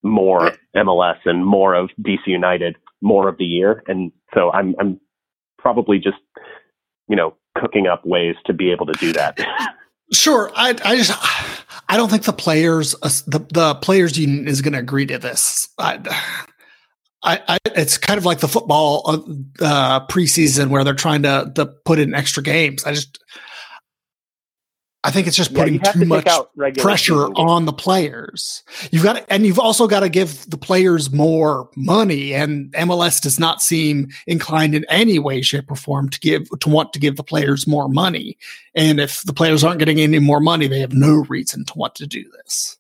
[0.03, 3.83] more MLS and more of DC United more of the year.
[3.87, 5.01] And so I'm I'm
[5.59, 6.19] probably just
[7.09, 9.39] you know cooking up ways to be able to do that.
[10.15, 11.13] Sure, I I just
[11.89, 15.19] I don't think the players uh, the the players union is going to agree to
[15.19, 15.69] this.
[15.79, 16.01] I,
[17.23, 21.51] I, I, it's kind of like the football uh, uh, preseason where they're trying to
[21.57, 22.85] to put in extra games.
[22.85, 23.19] I just
[25.05, 26.27] I think it's just putting yeah, too to much
[26.79, 28.63] pressure on the players.
[28.91, 32.33] You've got to, and you've also got to give the players more money.
[32.33, 36.69] And MLS does not seem inclined in any way, shape, or form to give to
[36.71, 38.39] want to give the players more money.
[38.75, 41.95] And if the players aren't getting any more money, they have no reason to want
[41.97, 42.79] to do this.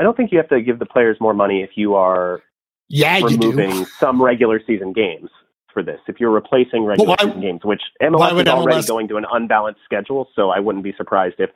[0.00, 2.42] I don't think you have to give the players more money if you are
[2.88, 5.30] yeah, removing some regular season games
[5.72, 5.98] for this.
[6.06, 8.88] If you're replacing regular why, games, which MLS is already MLS...
[8.88, 11.50] going to an unbalanced schedule, so I wouldn't be surprised if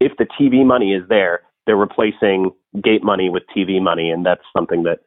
[0.00, 2.50] if the TV money is there, they're replacing
[2.82, 5.00] gate money with TV money, and that's something that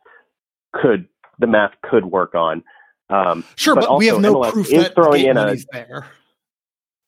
[0.74, 1.08] could
[1.40, 2.64] the math could work on.
[3.10, 6.06] Um, sure, but, but we have no MLS proof that throwing in a, there.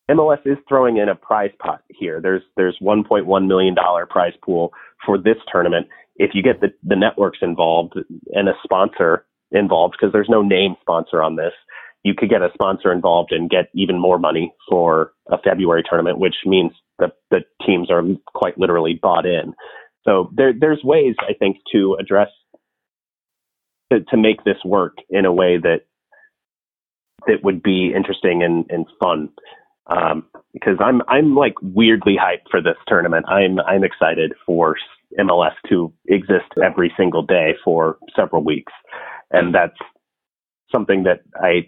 [0.09, 2.19] MLS is throwing in a prize pot here.
[2.21, 4.73] There's there's 1.1 million dollar prize pool
[5.05, 5.87] for this tournament.
[6.15, 7.93] If you get the the networks involved
[8.33, 11.53] and a sponsor involved because there's no name sponsor on this.
[12.03, 16.17] You could get a sponsor involved and get even more money for a February tournament,
[16.19, 19.53] which means that the teams are quite literally bought in.
[20.03, 22.29] So there, there's ways I think to address
[23.91, 25.81] to, to make this work in a way that
[27.27, 29.29] that would be interesting and, and fun.
[29.87, 33.25] Um, because I'm I'm like weirdly hyped for this tournament.
[33.27, 34.75] I'm I'm excited for
[35.19, 38.73] MLS to exist every single day for several weeks,
[39.31, 39.77] and that's
[40.71, 41.67] something that I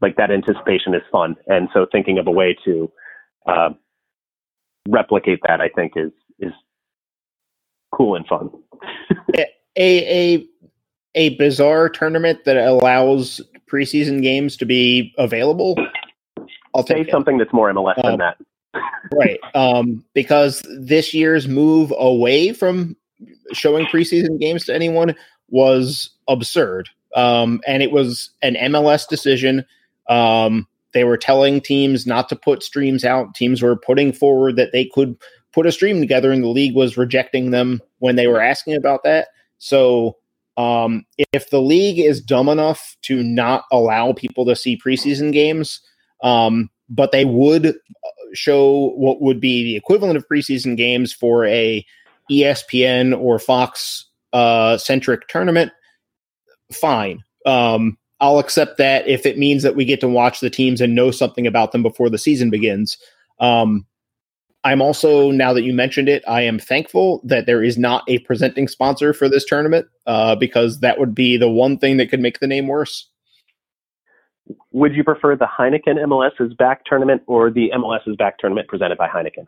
[0.00, 0.16] like.
[0.16, 2.90] That anticipation is fun, and so thinking of a way to
[3.46, 3.70] uh,
[4.88, 6.52] replicate that, I think, is is
[7.92, 8.50] cool and fun.
[9.36, 10.46] a a
[11.14, 15.76] a bizarre tournament that allows preseason games to be available.
[16.74, 18.36] I'll say something that's more MLS um, than that.
[19.14, 19.38] right.
[19.54, 22.96] Um, because this year's move away from
[23.52, 25.14] showing preseason games to anyone
[25.48, 26.88] was absurd.
[27.14, 29.64] Um, and it was an MLS decision.
[30.08, 33.34] Um, they were telling teams not to put streams out.
[33.34, 35.16] Teams were putting forward that they could
[35.52, 39.02] put a stream together, and the league was rejecting them when they were asking about
[39.04, 39.28] that.
[39.58, 40.16] So
[40.56, 45.80] um, if the league is dumb enough to not allow people to see preseason games,
[46.22, 47.72] um, but they would uh,
[48.32, 51.84] show what would be the equivalent of preseason games for a
[52.30, 55.72] ESPN or Fox uh, centric tournament,
[56.72, 57.24] fine.
[57.46, 60.94] Um, I'll accept that if it means that we get to watch the teams and
[60.94, 62.98] know something about them before the season begins.
[63.40, 63.86] Um,
[64.64, 68.18] I'm also, now that you mentioned it, I am thankful that there is not a
[68.20, 72.20] presenting sponsor for this tournament uh, because that would be the one thing that could
[72.20, 73.08] make the name worse.
[74.72, 78.68] Would you prefer the Heineken MLS is back tournament or the MLS is back tournament
[78.68, 79.44] presented by Heineken?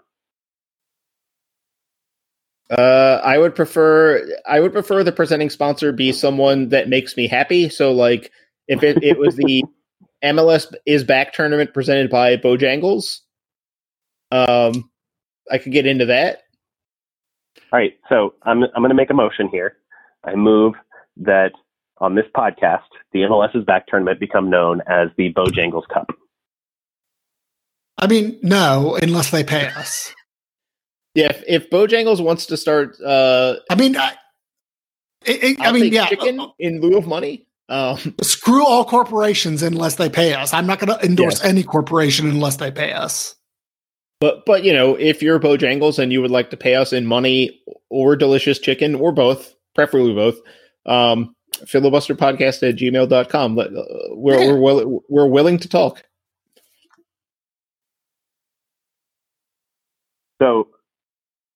[2.70, 7.28] Uh, I would prefer I would prefer the presenting sponsor be someone that makes me
[7.28, 7.68] happy.
[7.68, 8.32] So, like,
[8.66, 9.64] if it, it was the
[10.24, 13.20] MLS is back tournament presented by Bojangles,
[14.32, 14.90] um,
[15.50, 16.42] I could get into that.
[17.72, 19.76] All right, so I'm I'm going to make a motion here.
[20.24, 20.74] I move
[21.18, 21.52] that
[21.98, 26.08] on this podcast, the MLS is back tournament become known as the Bojangles Cup.
[27.98, 30.12] I mean, no, unless they pay us.
[31.16, 34.12] Yeah, if, if Bojangles wants to start, uh, I mean, I,
[35.24, 37.46] it, I mean, yeah, chicken in lieu of money.
[37.70, 40.52] Um, screw all corporations unless they pay us.
[40.52, 41.44] I'm not going to endorse yes.
[41.44, 43.34] any corporation unless they pay us.
[44.20, 47.06] But but you know, if you're Bojangles and you would like to pay us in
[47.06, 50.36] money or delicious chicken or both, preferably both,
[50.84, 53.58] um, filibusterpodcast at gmail.com.
[53.58, 53.64] Uh,
[54.10, 54.52] we're, yeah.
[54.52, 56.02] we're, will, we're willing to talk.
[60.42, 60.68] So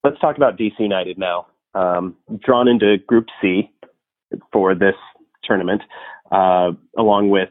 [0.03, 1.47] let's talk about DC United now.
[1.73, 3.71] Um, drawn into Group C
[4.51, 4.95] for this
[5.43, 5.81] tournament,
[6.31, 7.49] uh, along with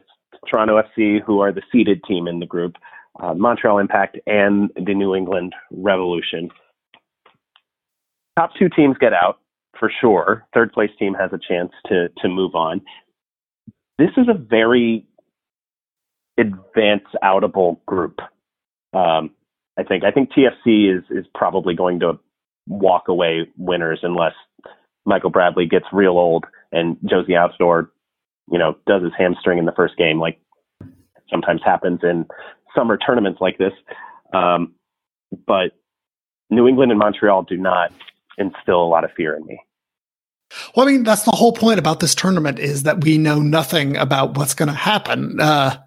[0.49, 2.75] Toronto FC, who are the seeded team in the group
[3.19, 6.49] uh, Montreal Impact and the New England Revolution.
[8.37, 9.39] Top two teams get out
[9.77, 10.45] for sure.
[10.53, 12.81] Third place team has a chance to to move on.
[13.97, 15.05] This is a very
[16.37, 18.19] advance outable group.
[18.93, 19.31] Um,
[19.77, 22.19] I think I think TFC is is probably going to
[22.67, 24.33] walk away winners unless
[25.05, 27.89] Michael Bradley gets real old and Jozy Altidore,
[28.51, 30.39] you know, does his hamstring in the first game, like
[31.29, 32.25] sometimes happens in
[32.75, 33.73] summer tournaments like this.
[34.33, 34.73] Um,
[35.47, 35.71] but
[36.49, 37.91] New England and Montreal do not
[38.37, 39.59] instill a lot of fear in me.
[40.75, 43.95] Well, I mean, that's the whole point about this tournament is that we know nothing
[43.95, 45.39] about what's going to happen.
[45.39, 45.77] Uh,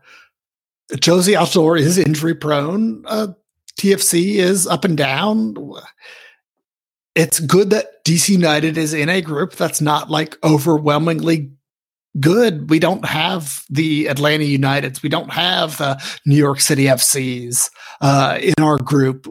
[0.93, 3.05] Jozy Altidore is injury prone.
[3.07, 3.29] Uh,
[3.79, 5.55] TFC is up and down.
[7.15, 11.53] It's good that DC United is in a group that's not like overwhelmingly
[12.19, 12.71] good.
[12.71, 15.03] We don't have the Atlanta Uniteds.
[15.03, 19.29] We don't have the New York City FCs uh, in our group.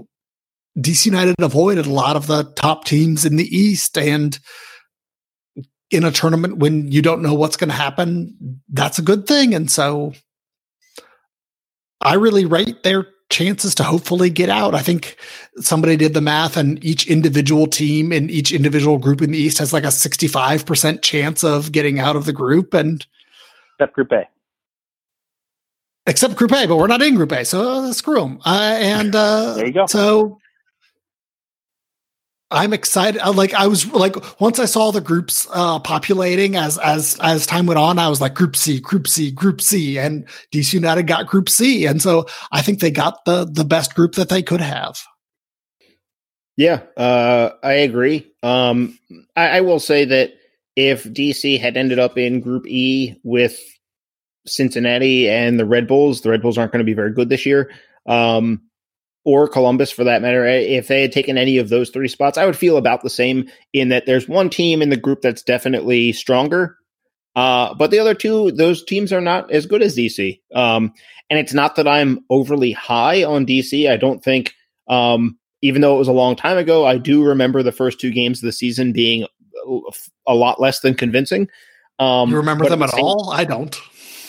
[0.77, 3.97] DC United avoided a lot of the top teams in the East.
[3.97, 4.37] And
[5.91, 9.53] in a tournament when you don't know what's going to happen, that's a good thing.
[9.53, 10.13] And so
[12.01, 14.75] I really rate their chances to hopefully get out.
[14.75, 15.17] I think
[15.57, 19.57] somebody did the math and each individual team in each individual group in the East
[19.57, 23.05] has like a 65% chance of getting out of the group and
[23.75, 24.27] except group A.
[26.05, 28.39] Except group A, but we're not in group A, so uh, screw them.
[28.45, 29.85] Uh, and uh, there you go.
[29.85, 30.39] So
[32.53, 33.21] I'm excited.
[33.25, 37.65] Like I was like once I saw the groups uh, populating as as as time
[37.65, 41.27] went on, I was like Group C, Group C, Group C, and DC United got
[41.27, 44.61] Group C, and so I think they got the the best group that they could
[44.61, 44.99] have.
[46.55, 48.31] Yeah, uh, I agree.
[48.43, 48.99] Um,
[49.35, 50.33] I, I will say that
[50.75, 53.59] if DC had ended up in Group E with
[54.45, 57.45] Cincinnati and the Red Bulls, the Red Bulls aren't going to be very good this
[57.45, 57.71] year.
[58.05, 58.61] Um,
[59.25, 60.45] or Columbus for that matter.
[60.45, 63.49] If they had taken any of those three spots, I would feel about the same
[63.71, 66.77] in that there's one team in the group that's definitely stronger.
[67.35, 70.39] Uh, but the other two, those teams are not as good as DC.
[70.53, 70.93] Um,
[71.29, 73.89] and it's not that I'm overly high on DC.
[73.89, 74.53] I don't think,
[74.87, 78.11] um, even though it was a long time ago, I do remember the first two
[78.11, 79.25] games of the season being
[80.27, 81.47] a lot less than convincing.
[81.99, 83.31] Um, you remember them at same, all?
[83.31, 83.79] I don't.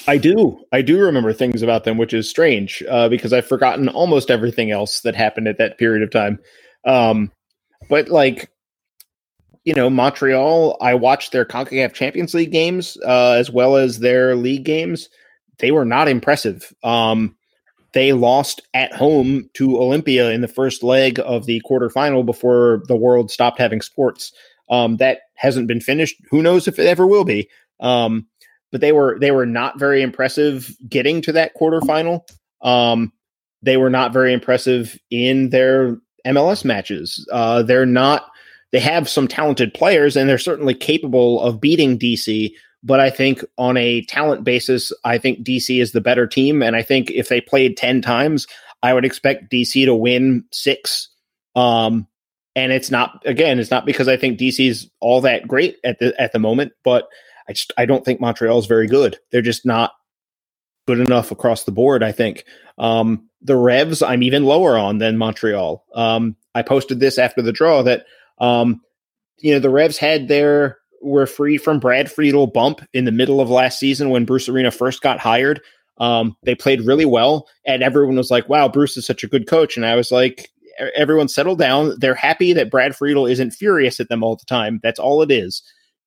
[0.06, 0.60] I do.
[0.72, 4.70] I do remember things about them, which is strange uh, because I've forgotten almost everything
[4.70, 6.38] else that happened at that period of time.
[6.84, 7.32] Um,
[7.88, 8.50] but like,
[9.64, 14.36] you know, Montreal, I watched their CONCACAF Champions League games uh, as well as their
[14.36, 15.08] league games.
[15.58, 16.72] They were not impressive.
[16.82, 17.36] Um,
[17.92, 22.96] they lost at home to Olimpia in the first leg of the quarterfinal before the
[22.96, 24.32] world stopped having sports.
[24.68, 26.16] Um, that hasn't been finished.
[26.30, 27.48] Who knows if it ever will be?
[27.80, 28.26] Um,
[28.74, 32.28] but they were they were not very impressive getting to that quarterfinal.
[32.60, 33.12] Um,
[33.62, 35.96] they were not very impressive in their
[36.26, 37.24] MLS matches.
[37.30, 38.28] Uh, they're not.
[38.72, 42.52] They have some talented players, and they're certainly capable of beating DC.
[42.82, 46.60] But I think on a talent basis, I think DC is the better team.
[46.60, 48.48] And I think if they played ten times,
[48.82, 51.10] I would expect DC to win six.
[51.54, 52.08] Um,
[52.56, 56.20] and it's not again, it's not because I think DC's all that great at the
[56.20, 57.06] at the moment, but
[57.48, 59.18] I just I don't think Montreal is very good.
[59.30, 59.92] They're just not
[60.86, 62.02] good enough across the board.
[62.02, 62.44] I think
[62.78, 65.84] um, the Revs I'm even lower on than Montreal.
[65.94, 68.06] Um, I posted this after the draw that
[68.38, 68.80] um,
[69.38, 73.40] you know the Revs had their were free from Brad Friedel bump in the middle
[73.40, 75.60] of last season when Bruce Arena first got hired.
[75.98, 79.46] Um, they played really well, and everyone was like, "Wow, Bruce is such a good
[79.46, 80.48] coach." And I was like,
[80.96, 81.94] "Everyone settle down.
[81.98, 84.80] They're happy that Brad Friedel isn't furious at them all the time.
[84.82, 85.62] That's all it is."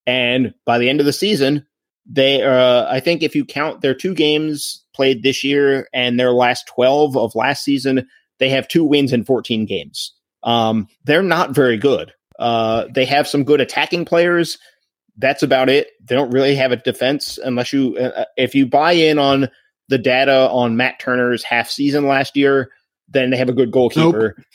[0.08, 1.66] And by the end of the season,
[2.06, 6.32] they uh, I think if you count their two games played this year and their
[6.32, 10.14] last 12 of last season, they have two wins in 14 games.
[10.42, 12.14] Um, they're not very good.
[12.38, 14.56] Uh, they have some good attacking players.
[15.18, 15.88] That's about it.
[16.02, 19.50] They don't really have a defense unless you uh, if you buy in on
[19.90, 22.70] the data on Matt Turner's half season last year,
[23.08, 24.36] then they have a good goalkeeper.
[24.38, 24.46] Nope.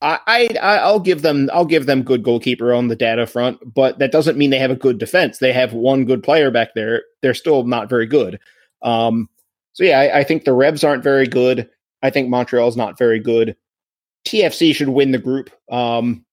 [0.00, 3.98] I, I will give them I'll give them good goalkeeper on the data front, but
[3.98, 5.38] that doesn't mean they have a good defense.
[5.38, 7.02] They have one good player back there.
[7.20, 8.38] They're still not very good.
[8.82, 9.28] Um,
[9.72, 11.68] so yeah, I, I think the Revs aren't very good.
[12.02, 13.56] I think Montreal's not very good.
[14.24, 15.50] TFC should win the group.
[15.70, 16.24] Um,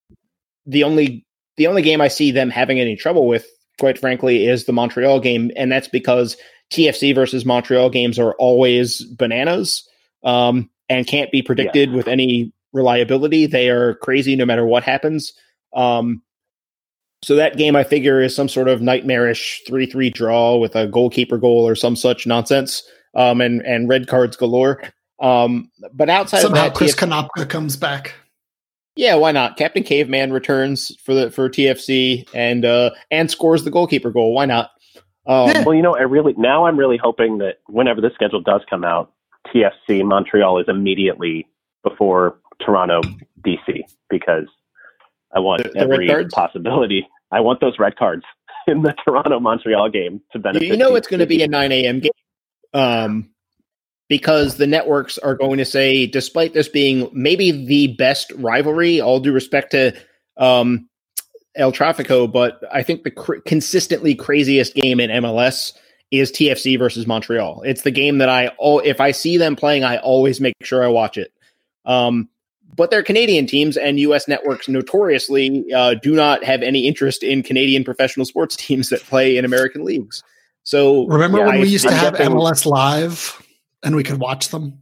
[0.68, 1.26] the only
[1.58, 3.48] the only game I see them having any trouble with,
[3.80, 6.38] quite frankly, is the Montreal game, and that's because
[6.72, 9.88] TFC versus Montreal games are always bananas
[10.24, 11.96] um, and can't be predicted yeah.
[11.96, 13.48] with any reliability.
[13.48, 15.34] They are crazy no matter what happens.
[15.76, 16.22] Um,
[17.24, 21.38] so that game, I figure, is some sort of nightmarish three-three draw with a goalkeeper
[21.38, 22.84] goal or some such nonsense,
[23.16, 24.84] um, and and red cards galore.
[25.20, 28.14] Um, but outside somehow of that, Chris TF- Konopka comes back.
[28.96, 29.58] Yeah, why not?
[29.58, 34.34] Captain Caveman returns for the for TFC and uh, and scores the goalkeeper goal.
[34.34, 34.72] Why not?
[35.28, 38.62] Um, well, you know, I really now I'm really hoping that whenever the schedule does
[38.70, 39.12] come out,
[39.48, 41.48] TFC Montreal is immediately
[41.84, 43.02] before Toronto,
[43.46, 44.48] DC, because
[45.34, 47.08] I want the, the every possibility.
[47.32, 48.24] I want those red cards
[48.68, 50.68] in the Toronto Montreal game to benefit.
[50.68, 52.00] You know, it's going to be a 9 a.m.
[52.00, 52.12] game.
[52.74, 53.30] Um,
[54.08, 59.20] because the networks are going to say, despite this being maybe the best rivalry, all
[59.20, 59.94] due respect to
[60.38, 60.88] um,
[61.56, 65.74] El Trafico, but I think the cr- consistently craziest game in MLS
[66.12, 67.64] is TFC versus Montreal.
[67.64, 70.88] It's the game that I, if I see them playing, I always make sure I
[70.88, 71.34] watch it.
[71.86, 72.30] Um,
[72.76, 74.28] but they're Canadian teams, and U.S.
[74.28, 79.38] networks notoriously uh, do not have any interest in Canadian professional sports teams that play
[79.38, 80.24] in American leagues.
[80.64, 83.42] So remember yeah, when I, we used I, to have MLS Live
[83.84, 84.82] and we could watch them?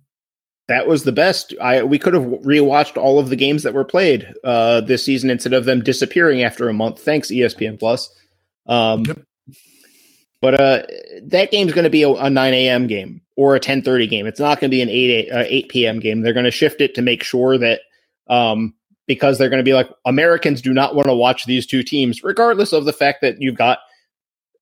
[0.69, 1.53] That was the best.
[1.61, 5.29] I we could have rewatched all of the games that were played uh, this season
[5.29, 7.01] instead of them disappearing after a month.
[7.01, 8.09] Thanks ESPN Plus.
[8.65, 9.21] Um, yep.
[10.39, 10.83] But uh,
[11.23, 12.87] that game's going to be a, a 9 a.m.
[12.87, 14.25] game or a 10:30 game.
[14.25, 15.99] It's not going to be an 8 uh, 8 p.m.
[15.99, 16.21] game.
[16.21, 17.81] They're going to shift it to make sure that
[18.27, 18.73] um,
[19.07, 22.23] because they're going to be like Americans do not want to watch these two teams,
[22.23, 23.79] regardless of the fact that you've got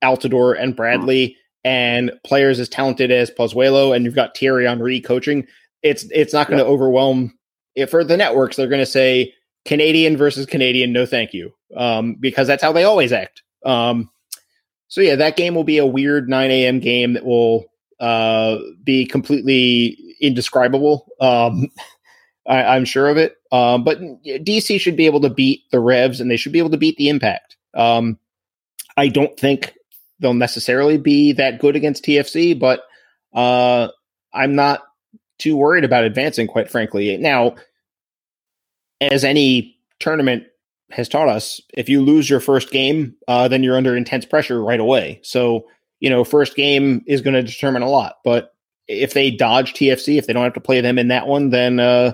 [0.03, 5.45] Altidore and Bradley and players as talented as Pozuelo, and you've got Thierry Henry coaching.
[5.83, 6.71] It's it's not going to yeah.
[6.71, 7.37] overwhelm.
[7.75, 9.33] it for the networks, they're going to say
[9.65, 13.43] Canadian versus Canadian, no thank you, um, because that's how they always act.
[13.65, 14.09] Um,
[14.87, 16.79] so yeah, that game will be a weird 9 a.m.
[16.79, 17.65] game that will
[18.01, 21.07] uh, be completely indescribable.
[21.21, 21.67] Um,
[22.47, 23.37] I, am sure of it.
[23.51, 26.71] Um, but DC should be able to beat the Revs, and they should be able
[26.71, 27.55] to beat the Impact.
[27.75, 28.17] Um,
[28.97, 29.75] I don't think
[30.19, 32.83] they'll necessarily be that good against TFC, but
[33.33, 33.89] uh,
[34.33, 34.81] I'm not
[35.37, 37.15] too worried about advancing, quite frankly.
[37.17, 37.55] Now,
[38.99, 40.45] as any tournament
[40.89, 44.63] has taught us, if you lose your first game, uh, then you're under intense pressure
[44.63, 45.19] right away.
[45.23, 45.67] So,
[46.01, 48.15] you know, first game is going to determine a lot.
[48.25, 48.53] But
[48.87, 51.79] if they dodge TFC, if they don't have to play them in that one, then
[51.79, 52.13] uh,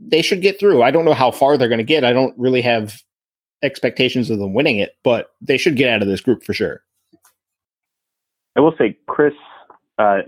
[0.00, 0.82] they should get through.
[0.82, 2.04] I don't know how far they're going to get.
[2.04, 3.02] I don't really have
[3.62, 6.82] expectations of them winning it, but they should get out of this group for sure.
[8.54, 9.34] I will say, Chris
[9.98, 10.18] uh,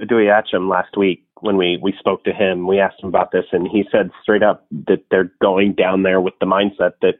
[0.60, 3.84] last week when we we spoke to him, we asked him about this, and he
[3.92, 7.14] said straight up that they're going down there with the mindset that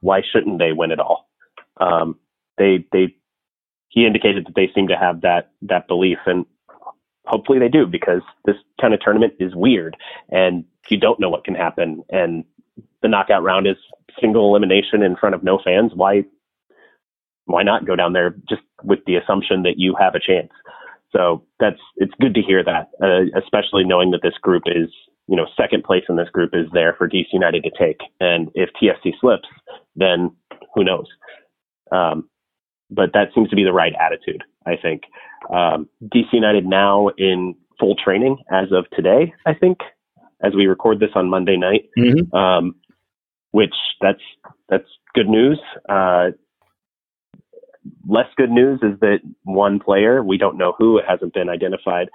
[0.00, 1.28] why shouldn't they win it all?
[1.78, 2.18] Um,
[2.58, 3.16] they they
[3.94, 6.44] he indicated that they seem to have that that belief, and
[7.26, 9.96] hopefully they do because this kind of tournament is weird,
[10.30, 12.44] and you don't know what can happen, and
[13.02, 13.76] the knockout round is
[14.20, 15.92] single elimination in front of no fans.
[15.94, 16.24] Why
[17.46, 20.50] why not go down there just with the assumption that you have a chance?
[21.12, 24.88] So that's it's good to hear that, uh, especially knowing that this group is
[25.28, 28.50] you know second place in this group is there for DC United to take, and
[28.54, 29.48] if TFC slips,
[29.94, 30.34] then
[30.74, 31.06] who knows?
[31.92, 32.28] Um,
[32.90, 35.02] but that seems to be the right attitude, I think.
[35.52, 39.78] Um, DC United now in full training as of today, I think,
[40.42, 42.34] as we record this on Monday night, mm-hmm.
[42.34, 42.74] um,
[43.50, 44.22] which that's
[44.68, 45.60] that's good news.
[45.88, 46.30] Uh,
[48.08, 52.08] less good news is that one player, we don't know who, it hasn't been identified,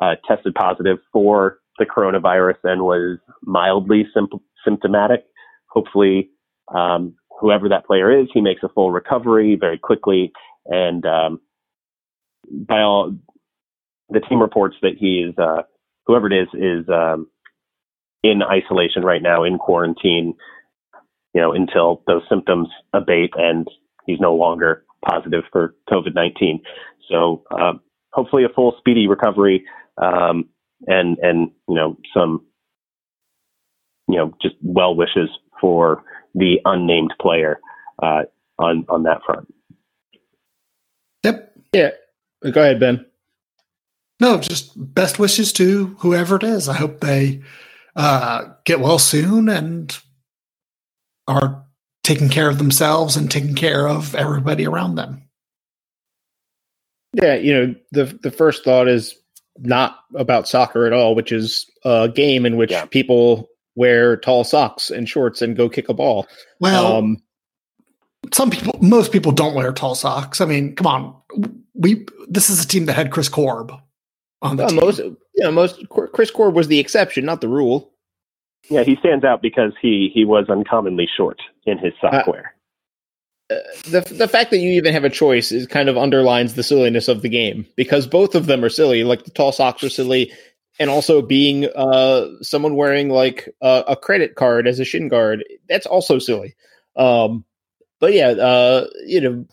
[0.00, 4.28] uh, tested positive for the coronavirus and was mildly sim-
[4.64, 5.24] symptomatic.
[5.68, 6.30] Hopefully,
[6.74, 10.32] um, whoever that player is, he makes a full recovery very quickly.
[10.66, 11.40] And um,
[12.50, 13.14] by all,
[14.10, 15.62] the team reports that he is, uh,
[16.06, 17.28] whoever it is, is um,
[18.22, 20.34] in isolation right now, in quarantine,
[21.34, 23.68] you know, until those symptoms abate and
[24.06, 26.62] he's no longer positive for COVID 19.
[27.10, 27.74] So uh,
[28.12, 29.64] hopefully a full speedy recovery
[30.00, 30.48] um,
[30.86, 32.44] and and you know some
[34.08, 35.28] you know just well wishes
[35.64, 36.04] for
[36.34, 37.58] the unnamed player
[38.02, 38.24] uh,
[38.58, 39.48] on on that front.
[41.22, 41.54] Yep.
[41.72, 41.90] Yeah.
[42.42, 43.06] Go ahead, Ben.
[44.20, 46.68] No, just best wishes to whoever it is.
[46.68, 47.42] I hope they
[47.96, 49.98] uh, get well soon and
[51.26, 51.64] are
[52.02, 55.22] taking care of themselves and taking care of everybody around them.
[57.14, 59.16] Yeah, you know, the the first thought is
[59.60, 62.84] not about soccer at all, which is a game in which yeah.
[62.84, 66.26] people wear tall socks and shorts and go kick a ball.
[66.60, 67.22] Well, um,
[68.32, 70.40] some people, most people don't wear tall socks.
[70.40, 71.16] I mean, come on,
[71.74, 73.72] we this is a team that had Chris Korb
[74.42, 74.80] on the well, team.
[74.80, 75.00] Most,
[75.34, 77.90] yeah, most Chris Korb was the exception, not the rule.
[78.70, 82.54] Yeah, he stands out because he he was uncommonly short in his software.
[83.50, 83.56] Uh,
[83.90, 87.08] the the fact that you even have a choice is kind of underlines the silliness
[87.08, 89.04] of the game because both of them are silly.
[89.04, 90.32] Like the tall socks are silly,
[90.78, 95.44] and also being uh, someone wearing like a, a credit card as a shin guard
[95.68, 96.54] that's also silly.
[96.96, 97.44] Um,
[98.00, 99.46] but yeah, uh, you know,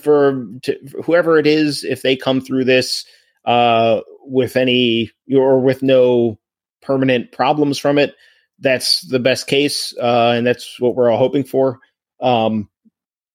[0.00, 3.04] for, to, whoever it is, if they come through this
[3.44, 6.38] uh, with any or with no
[6.82, 8.14] permanent problems from it,
[8.60, 11.80] that's the best case, uh, and that's what we're all hoping for.
[12.20, 12.68] Um,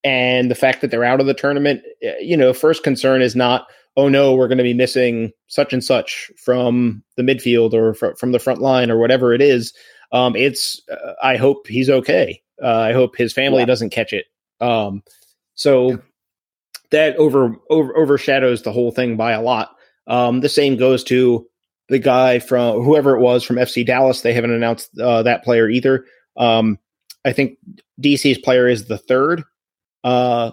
[0.04, 3.36] and the fact that they're out of the tournament, eh, you know, first concern is
[3.36, 3.68] not,
[4.00, 8.16] oh no, we're going to be missing such and such from the midfield or fr-
[8.18, 9.74] from the front line or whatever it is.
[10.12, 12.42] Um, it's, uh, I hope he's okay.
[12.64, 13.66] Uh, I hope his family yeah.
[13.66, 14.26] doesn't catch it.
[14.62, 15.04] Um,
[15.56, 16.00] so
[16.92, 19.76] that over, over overshadows the whole thing by a lot.
[20.08, 21.46] Um, the same goes to
[21.90, 24.22] the guy from whoever it was from FC Dallas.
[24.22, 26.06] They haven't announced uh, that player either.
[26.38, 26.80] Um,
[27.26, 27.58] I think
[28.02, 29.44] DC's player is the third
[30.04, 30.52] uh,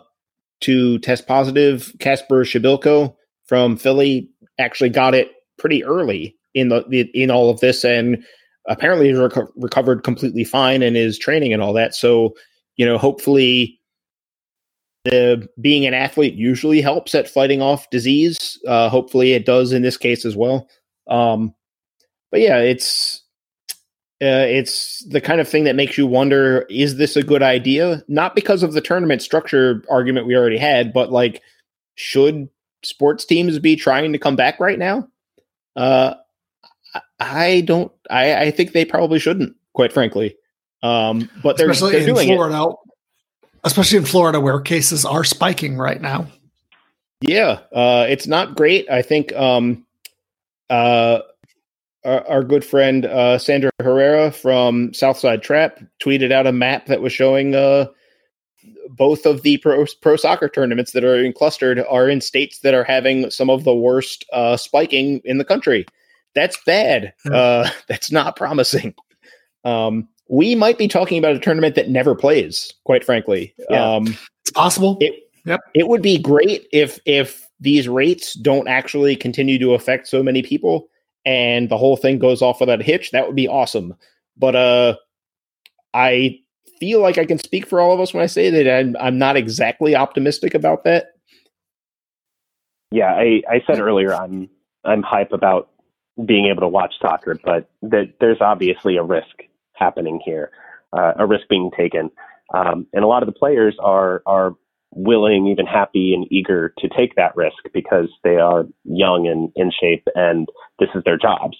[0.60, 1.92] to test positive.
[1.98, 3.15] Kacper Przybyłko
[3.46, 4.28] from Philly
[4.58, 8.24] actually got it pretty early in the, in all of this, and
[8.68, 11.94] apparently reco- recovered completely fine and is training and all that.
[11.94, 12.34] So
[12.76, 13.80] you know, hopefully.
[15.04, 18.58] The, being an athlete usually helps at fighting off disease.
[18.66, 20.68] Uh, hopefully, it does in this case as well.
[21.06, 21.54] Um,
[22.32, 23.22] but yeah, it's
[24.22, 28.02] uh, it's the kind of thing that makes you wonder: is this a good idea?
[28.08, 31.42] Not because of the tournament structure argument we already had, but like,
[31.94, 32.48] should
[32.86, 35.08] sports teams be trying to come back right now?
[35.74, 36.14] Uh,
[37.20, 37.92] I don't.
[38.10, 40.36] I, I think they probably shouldn't, quite frankly.
[40.82, 43.50] Um, but they're, especially they're doing Florida, it.
[43.64, 46.26] especially in Florida, where cases are spiking right now.
[47.20, 48.88] Yeah, uh, it's not great.
[48.90, 49.86] I think um,
[50.68, 51.20] uh,
[52.04, 57.00] our, our, good friend uh, Sandra Herrera from Southside Trap tweeted out a map that
[57.00, 57.86] was showing uh,
[58.90, 62.74] both of the pro, pro soccer tournaments that are in clustered are in states that
[62.74, 65.86] are having some of the worst uh, spiking in the country.
[66.34, 67.12] That's bad.
[67.30, 68.94] Uh, that's not promising.
[69.64, 73.54] Um, we might be talking about a tournament that never plays, quite frankly.
[73.70, 73.94] Yeah.
[73.96, 74.98] Um, It's possible.
[75.00, 75.14] it,
[75.46, 75.60] Yep.
[75.74, 80.42] it would be great if if these rates don't actually continue to affect so many
[80.42, 80.88] people
[81.24, 83.12] and the whole thing goes off without a hitch.
[83.12, 83.94] That would be awesome.
[84.36, 84.96] But uh,
[85.94, 86.40] I
[86.78, 89.18] feel like I can speak for all of us when I say that I'm, I'm
[89.18, 91.12] not exactly optimistic about that.
[92.90, 94.48] Yeah, I, I said earlier I'm
[94.84, 95.70] I'm hype about
[96.24, 99.42] being able to watch soccer, but that there's obviously a risk
[99.74, 100.50] happening here,
[100.96, 102.10] uh, a risk being taken,
[102.54, 104.54] um, and a lot of the players are are
[104.92, 109.70] willing, even happy and eager to take that risk because they are young and in
[109.78, 110.48] shape, and
[110.78, 111.56] this is their jobs,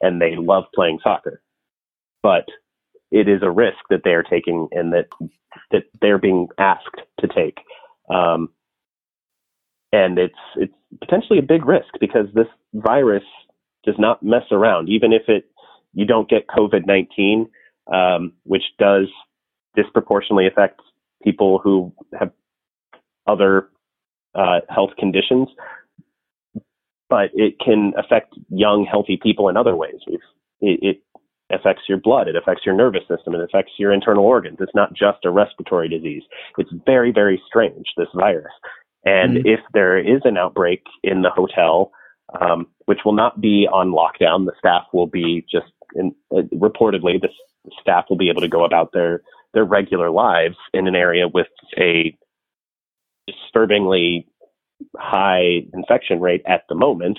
[0.00, 1.42] and they love playing soccer.
[2.22, 2.46] But
[3.10, 5.06] it is a risk that they are taking, and that
[5.72, 7.58] that they're being asked to take.
[8.12, 8.50] Um,
[9.92, 13.24] and it's it's potentially a big risk because this virus
[13.84, 14.88] does not mess around.
[14.88, 15.50] Even if it
[15.94, 17.48] you don't get COVID nineteen,
[17.92, 19.08] um, which does
[19.76, 20.80] disproportionately affect
[21.22, 22.32] people who have
[23.26, 23.68] other
[24.34, 25.48] uh, health conditions,
[27.08, 29.96] but it can affect young healthy people in other ways.
[30.06, 30.20] We've,
[30.60, 31.02] it, it
[31.52, 34.58] affects your blood, it affects your nervous system, it affects your internal organs.
[34.60, 36.22] It's not just a respiratory disease.
[36.58, 38.52] It's very very strange this virus.
[39.04, 39.46] And Mhm.
[39.46, 41.90] if there is an outbreak in the hotel,
[42.38, 47.20] um, which will not be on lockdown, the staff will be just in, uh, reportedly
[47.20, 47.30] the
[47.80, 49.22] staff will be able to go about their
[49.52, 52.16] their regular lives in an area with a
[53.26, 54.28] disturbingly
[54.96, 57.18] high infection rate at the moment.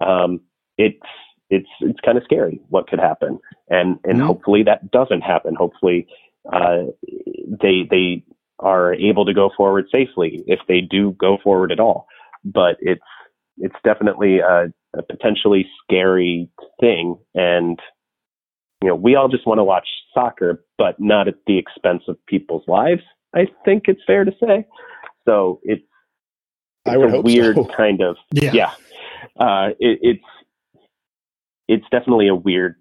[0.00, 0.40] Um,
[0.78, 1.06] it's
[1.52, 3.38] it's it's kind of scary what could happen,
[3.68, 4.26] and and Mhm.
[4.26, 5.54] hopefully that doesn't happen.
[5.54, 6.06] Hopefully,
[6.52, 6.84] uh,
[7.64, 8.24] they they
[8.58, 12.06] are able to go forward safely if they do go forward at all.
[12.44, 13.02] But it's
[13.58, 16.48] it's definitely a, a potentially scary
[16.80, 17.78] thing, and
[18.82, 22.16] you know we all just want to watch soccer, but not at the expense of
[22.26, 23.02] people's lives.
[23.34, 24.66] I think it's fair to say.
[25.24, 25.82] So it's,
[26.86, 27.64] I would a weird so.
[27.76, 28.52] kind of yeah.
[28.52, 28.70] yeah.
[29.38, 30.24] Uh, it, it's
[31.72, 32.76] it's definitely a weird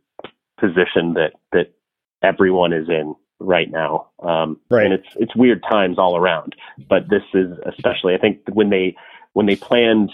[0.59, 1.73] position that that
[2.21, 4.07] everyone is in right now.
[4.21, 4.85] Um, Right.
[4.85, 6.55] And it's it's weird times all around.
[6.89, 8.13] But this is especially.
[8.13, 8.95] I think when they
[9.33, 10.11] when they planned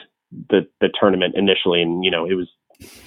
[0.49, 2.47] the the tournament initially, and you know, it was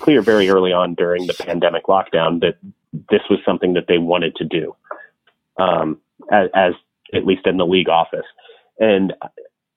[0.01, 2.57] clear very early on during the pandemic lockdown that
[2.93, 4.75] this was something that they wanted to do.
[5.59, 6.01] Um,
[6.33, 6.73] as, as
[7.15, 8.27] at least in the league office,
[8.79, 9.13] and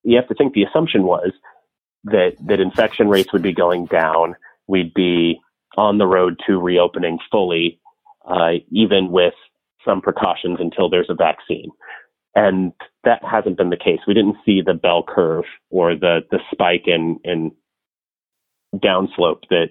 [0.04, 1.32] you have to think the assumption was
[2.06, 4.36] that that infection rates would be going down.
[4.68, 5.40] We'd be
[5.78, 7.80] on the road to reopening fully,
[8.28, 9.34] uh, even with
[9.86, 11.70] some precautions until there's a vaccine.
[12.36, 12.72] And
[13.04, 14.00] that hasn't been the case.
[14.08, 17.52] We didn't see the bell curve or the the spike in in
[18.76, 19.70] downslope that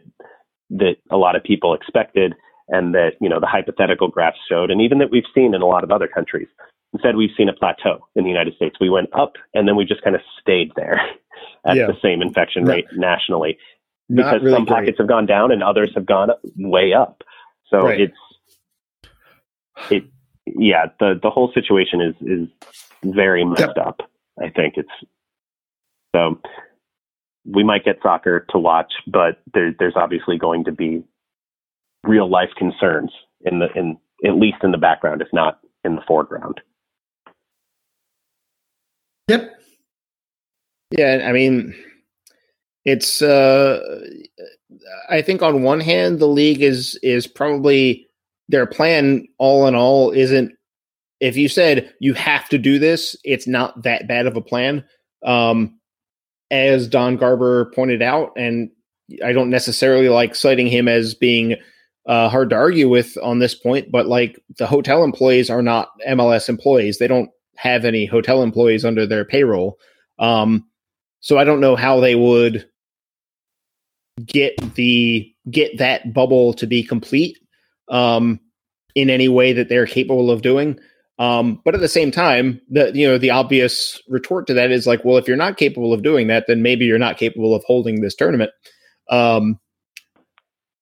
[0.70, 2.34] that a lot of people expected
[2.68, 5.66] and that you know the hypothetical graphs showed and even that we've seen in a
[5.66, 6.46] lot of other countries
[6.92, 9.84] instead we've seen a plateau in the united states we went up and then we
[9.84, 11.00] just kind of stayed there
[11.66, 11.86] at Yeah.
[11.86, 13.58] the same infection rate nationally
[14.08, 14.76] because really some great.
[14.78, 17.22] pockets have gone down and others have gone way up
[17.68, 18.00] so Right.
[18.00, 18.16] it's
[19.90, 20.04] it
[20.46, 22.48] yeah the the whole situation is is
[23.04, 24.00] very messed up
[24.42, 24.88] i think it's
[26.14, 26.38] so
[27.44, 31.02] we might get soccer to watch but there, there's obviously going to be
[32.04, 33.10] real life concerns
[33.42, 36.60] in the in at least in the background if not in the foreground
[39.28, 39.52] Yep.
[40.98, 41.74] Yeah, I mean,
[42.84, 43.22] it's.
[43.22, 44.00] uh
[45.08, 48.06] I think on one hand, the league is is probably
[48.48, 49.26] their plan.
[49.38, 50.52] All in all, isn't.
[51.20, 54.84] If you said you have to do this, it's not that bad of a plan.
[55.24, 55.78] Um,
[56.50, 58.70] as Don Garber pointed out, and
[59.24, 61.56] I don't necessarily like citing him as being
[62.06, 65.90] uh, hard to argue with on this point, but like the hotel employees are not
[66.08, 69.78] MLS employees; they don't have any hotel employees under their payroll.
[70.18, 70.66] Um,
[71.20, 72.68] so I don't know how they would
[74.24, 77.38] get the get that bubble to be complete
[77.88, 78.40] um,
[78.94, 80.78] in any way that they're capable of doing.
[81.18, 84.86] Um, but at the same time, the you know the obvious retort to that is
[84.86, 87.62] like, well, if you're not capable of doing that, then maybe you're not capable of
[87.64, 88.50] holding this tournament.
[89.10, 89.58] Um,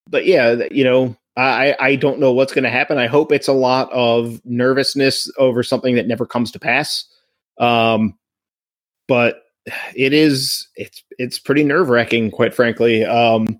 [0.07, 2.97] but yeah, you know, I I don't know what's going to happen.
[2.97, 7.05] I hope it's a lot of nervousness over something that never comes to pass.
[7.59, 8.17] Um,
[9.07, 9.41] but
[9.95, 13.59] it is it's it's pretty nerve wracking, quite frankly, um,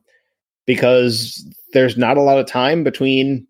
[0.66, 3.48] because there's not a lot of time between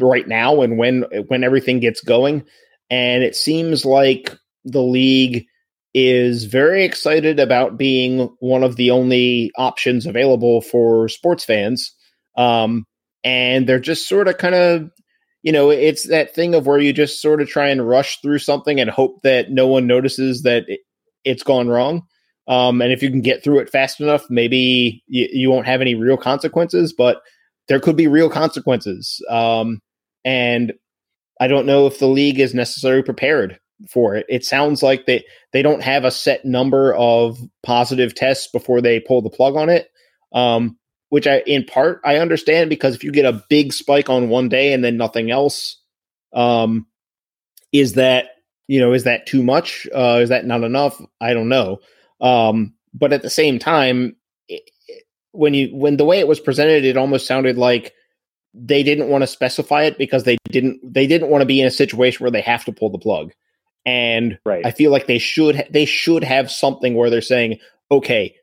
[0.00, 2.44] right now and when when everything gets going,
[2.90, 5.46] and it seems like the league
[5.94, 11.94] is very excited about being one of the only options available for sports fans.
[12.36, 12.84] Um,
[13.24, 14.90] and they're just sort of kind of,
[15.42, 18.38] you know, it's that thing of where you just sort of try and rush through
[18.38, 20.80] something and hope that no one notices that it,
[21.24, 22.02] it's gone wrong.
[22.46, 25.82] Um, and if you can get through it fast enough, maybe you, you won't have
[25.82, 27.20] any real consequences, but
[27.68, 29.22] there could be real consequences.
[29.28, 29.80] Um,
[30.24, 30.72] and
[31.40, 34.26] I don't know if the league is necessarily prepared for it.
[34.28, 38.98] It sounds like they they don't have a set number of positive tests before they
[38.98, 39.88] pull the plug on it.
[40.32, 40.78] Um,
[41.10, 44.48] which I in part I understand because if you get a big spike on one
[44.48, 45.80] day and then nothing else,
[46.34, 46.86] um,
[47.72, 48.30] is that
[48.68, 49.88] you know is that too much?
[49.94, 51.00] Uh, is that not enough?
[51.20, 51.80] I don't know.
[52.20, 54.16] Um, but at the same time,
[54.48, 54.62] it,
[55.32, 57.94] when you when the way it was presented, it almost sounded like
[58.54, 61.66] they didn't want to specify it because they didn't they didn't want to be in
[61.66, 63.32] a situation where they have to pull the plug.
[63.84, 64.66] And right.
[64.66, 67.58] I feel like they should ha- they should have something where they're saying,
[67.90, 68.34] okay,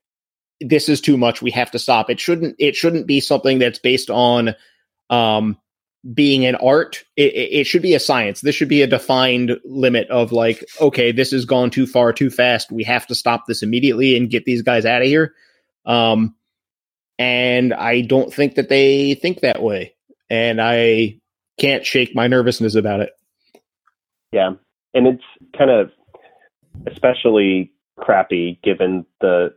[0.61, 1.41] this is too much.
[1.41, 2.09] We have to stop.
[2.09, 4.55] It shouldn't it shouldn't be something that's based on
[5.09, 5.57] um
[6.14, 7.03] being an art.
[7.16, 8.41] It, it should be a science.
[8.41, 12.30] This should be a defined limit of like, okay, this has gone too far, too
[12.30, 12.72] fast.
[12.72, 15.34] We have to stop this immediately and get these guys out of here.
[15.86, 16.36] Um,
[17.18, 19.95] and I don't think that they think that way
[20.30, 21.20] and I
[21.60, 23.12] can't shake my nervousness about it.
[24.32, 24.51] Yeah,
[24.93, 25.24] and it's
[25.58, 25.91] kind of
[26.88, 29.53] especially crappy given the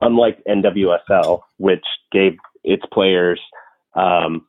[0.00, 3.40] unlike NWSL, which gave its players
[3.94, 4.46] um,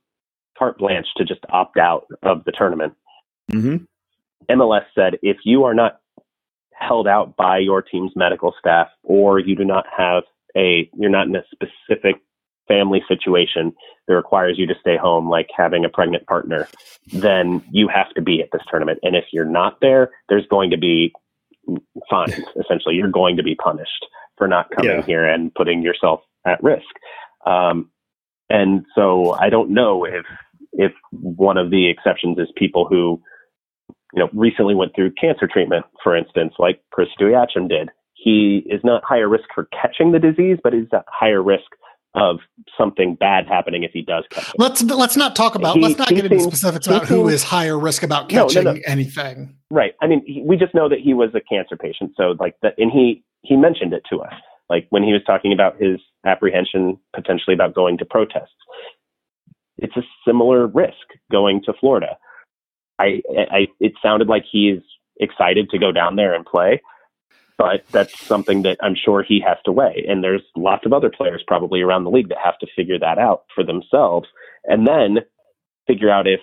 [0.61, 2.93] carte blanche to just opt out of the tournament.
[3.51, 3.77] Mm-hmm.
[4.51, 5.99] MLS said if you are not
[6.73, 10.23] held out by your team's medical staff or you do not have
[10.55, 12.21] a you're not in a specific
[12.67, 13.73] family situation
[14.07, 16.67] that requires you to stay home, like having a pregnant partner,
[17.11, 18.99] then you have to be at this tournament.
[19.01, 21.11] And if you're not there, there's going to be
[22.09, 22.35] fines.
[22.59, 24.05] Essentially, you're going to be punished
[24.37, 25.05] for not coming yeah.
[25.05, 26.85] here and putting yourself at risk.
[27.45, 27.89] Um,
[28.51, 30.25] and so I don't know if
[30.73, 33.21] if one of the exceptions is people who
[34.13, 37.89] you know recently went through cancer treatment, for instance, like Chris Odoi-Atsem did.
[38.13, 41.65] He is not higher risk for catching the disease, but is at higher risk
[42.13, 42.39] of
[42.77, 44.55] something bad happening if he does catch it.
[44.57, 47.79] Let's let's not talk about he, let's not get into specifics about who is higher
[47.79, 48.81] risk about catching no, no, no.
[48.85, 49.55] anything.
[49.69, 49.93] Right.
[50.01, 52.73] I mean, he, we just know that he was a cancer patient, so like that,
[52.77, 54.33] and he he mentioned it to us,
[54.69, 58.49] like when he was talking about his apprehension potentially about going to protests.
[59.81, 60.95] It's a similar risk
[61.31, 62.17] going to Florida.
[62.99, 63.21] I,
[63.51, 64.79] I it sounded like he's
[65.19, 66.81] excited to go down there and play
[67.61, 70.03] but that's something that I'm sure he has to weigh.
[70.07, 73.19] And there's lots of other players probably around the league that have to figure that
[73.19, 74.27] out for themselves
[74.65, 75.19] and then
[75.85, 76.39] figure out if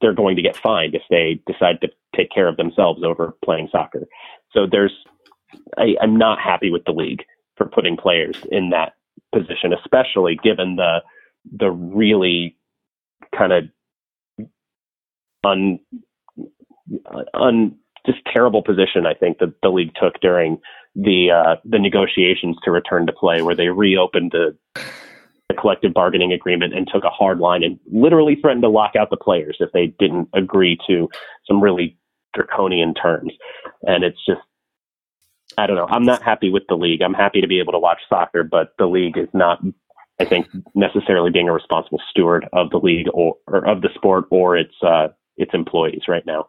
[0.00, 3.68] they're going to get fined if they decide to take care of themselves over playing
[3.70, 4.08] soccer.
[4.52, 4.92] So there's,
[5.76, 7.22] I, I'm not happy with the league
[7.56, 8.94] for putting players in that
[9.32, 10.98] position, especially given the
[11.50, 12.56] the really
[13.36, 13.64] kind of
[15.44, 15.78] un
[17.34, 17.76] un
[18.06, 20.60] just terrible position I think that the league took during
[20.94, 24.56] the uh, the negotiations to return to play, where they reopened the,
[25.48, 29.10] the collective bargaining agreement and took a hard line and literally threatened to lock out
[29.10, 31.08] the players if they didn't agree to
[31.46, 31.96] some really
[32.34, 33.32] draconian terms.
[33.82, 34.40] And it's just
[35.56, 35.86] I don't know.
[35.88, 37.00] I'm not happy with the league.
[37.00, 39.60] I'm happy to be able to watch soccer, but the league is not,
[40.20, 44.24] I think, necessarily being a responsible steward of the league or, or of the sport
[44.30, 46.46] or its uh, its employees right now.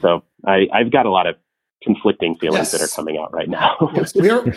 [0.00, 1.36] So I, I've got a lot of
[1.82, 2.72] conflicting feelings yes.
[2.72, 3.76] that are coming out right now.
[3.94, 4.54] yes, we are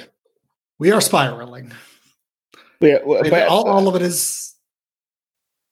[0.79, 1.71] we are spiraling.
[2.81, 4.55] Yeah, well, but, all, all of it is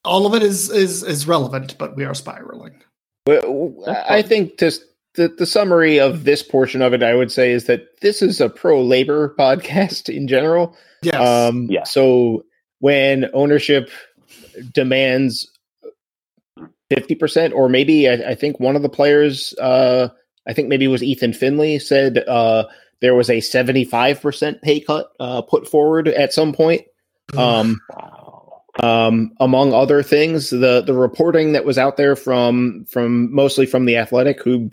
[0.06, 2.82] all of it is is is relevant, but we are spiraling.
[3.26, 4.84] Well, I think just
[5.16, 8.42] the, the summary of this portion of it, I would say, is that this is
[8.42, 10.76] a pro labor podcast in general.
[11.02, 11.16] Yes.
[11.16, 11.84] Um, yeah.
[11.84, 12.44] So
[12.84, 13.90] when ownership
[14.74, 15.50] demands
[16.92, 20.10] 50% or maybe I, I, think one of the players uh,
[20.46, 22.66] i think maybe it was Ethan Finlay said uh,
[23.00, 26.82] there was a 75% pay cut uh, put forward at some point.
[27.38, 27.80] Um,
[28.82, 33.86] um, among other things the the reporting that was out there from from mostly from
[33.86, 34.70] the athletic who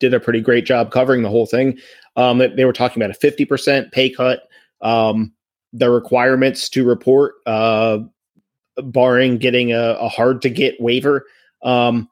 [0.00, 1.78] did a pretty great job covering the whole thing
[2.16, 4.48] um, they were talking about a 50% pay cut.
[4.80, 5.32] Um,
[5.72, 7.98] the requirements to report uh,
[8.84, 11.24] barring getting a, a hard to get waiver
[11.62, 12.08] um,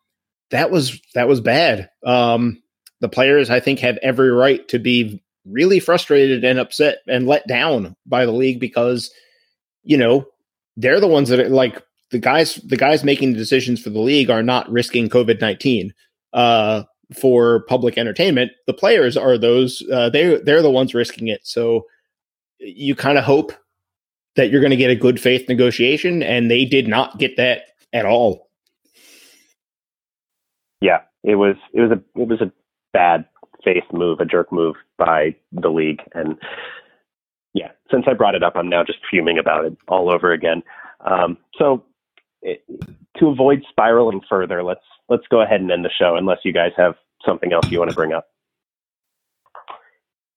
[0.50, 1.88] that was that was bad.
[2.04, 2.62] Um,
[3.00, 7.46] the players, I think, have every right to be really frustrated and upset and let
[7.46, 9.10] down by the league because
[9.82, 10.26] you know
[10.76, 12.56] they're the ones that are like the guys.
[12.56, 15.94] The guys making the decisions for the league are not risking COVID nineteen.
[16.32, 16.84] Uh,
[17.18, 18.52] for public entertainment.
[18.68, 21.40] The players are those uh, they they're the ones risking it.
[21.42, 21.86] So
[22.60, 23.52] you kind of hope
[24.36, 27.62] that you're going to get a good faith negotiation, and they did not get that
[27.92, 28.48] at all.
[30.80, 32.52] Yeah, it was it was a it was a
[32.92, 33.24] bad
[33.64, 36.38] faith move, a jerk move by the league, and
[37.52, 40.62] yeah, since I brought it up, I'm now just fuming about it all over again.
[41.04, 41.84] Um, so
[42.42, 42.62] it,
[43.18, 46.72] to avoid spiraling further, let's let's go ahead and end the show, unless you guys
[46.76, 46.94] have
[47.26, 48.28] something else you want to bring up.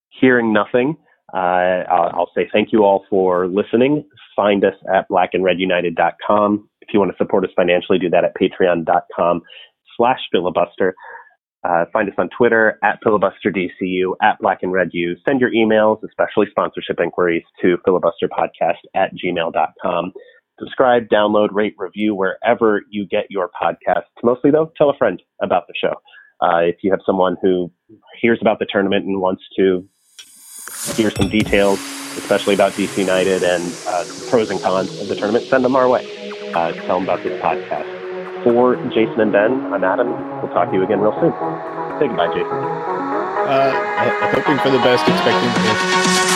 [0.10, 0.98] Hearing nothing,
[1.34, 4.08] uh, I'll, say thank you all for listening.
[4.36, 6.70] Find us at blackandredunited.com.
[6.82, 9.42] If you want to support us financially, do that at patreon.com
[9.98, 10.96] slash filibuster.
[11.64, 15.16] Uh, find us on Twitter at filibusterdcu, at black and red u.
[15.26, 20.12] Send your emails, especially sponsorship inquiries, to filibusterpodcast at gmail.com.
[20.60, 24.04] Subscribe, download, rate, review wherever you get your podcasts.
[24.24, 25.94] Mostly, though, tell a friend about the show.
[26.42, 27.72] Uh, if you have someone who
[28.22, 29.88] hears about the tournament and wants to
[30.92, 31.80] hear some details,
[32.18, 35.88] especially about DC United and uh, pros and cons of the tournament, send them our
[35.90, 36.06] way.
[36.54, 38.44] Uh, tell them about this podcast.
[38.44, 40.12] For Jason and Ben, I'm Adam.
[40.42, 41.32] We'll talk to you again real soon.
[42.00, 42.52] Say goodbye, Jason.
[42.52, 43.72] Uh,
[44.34, 46.33] hoping for the best, expecting the best.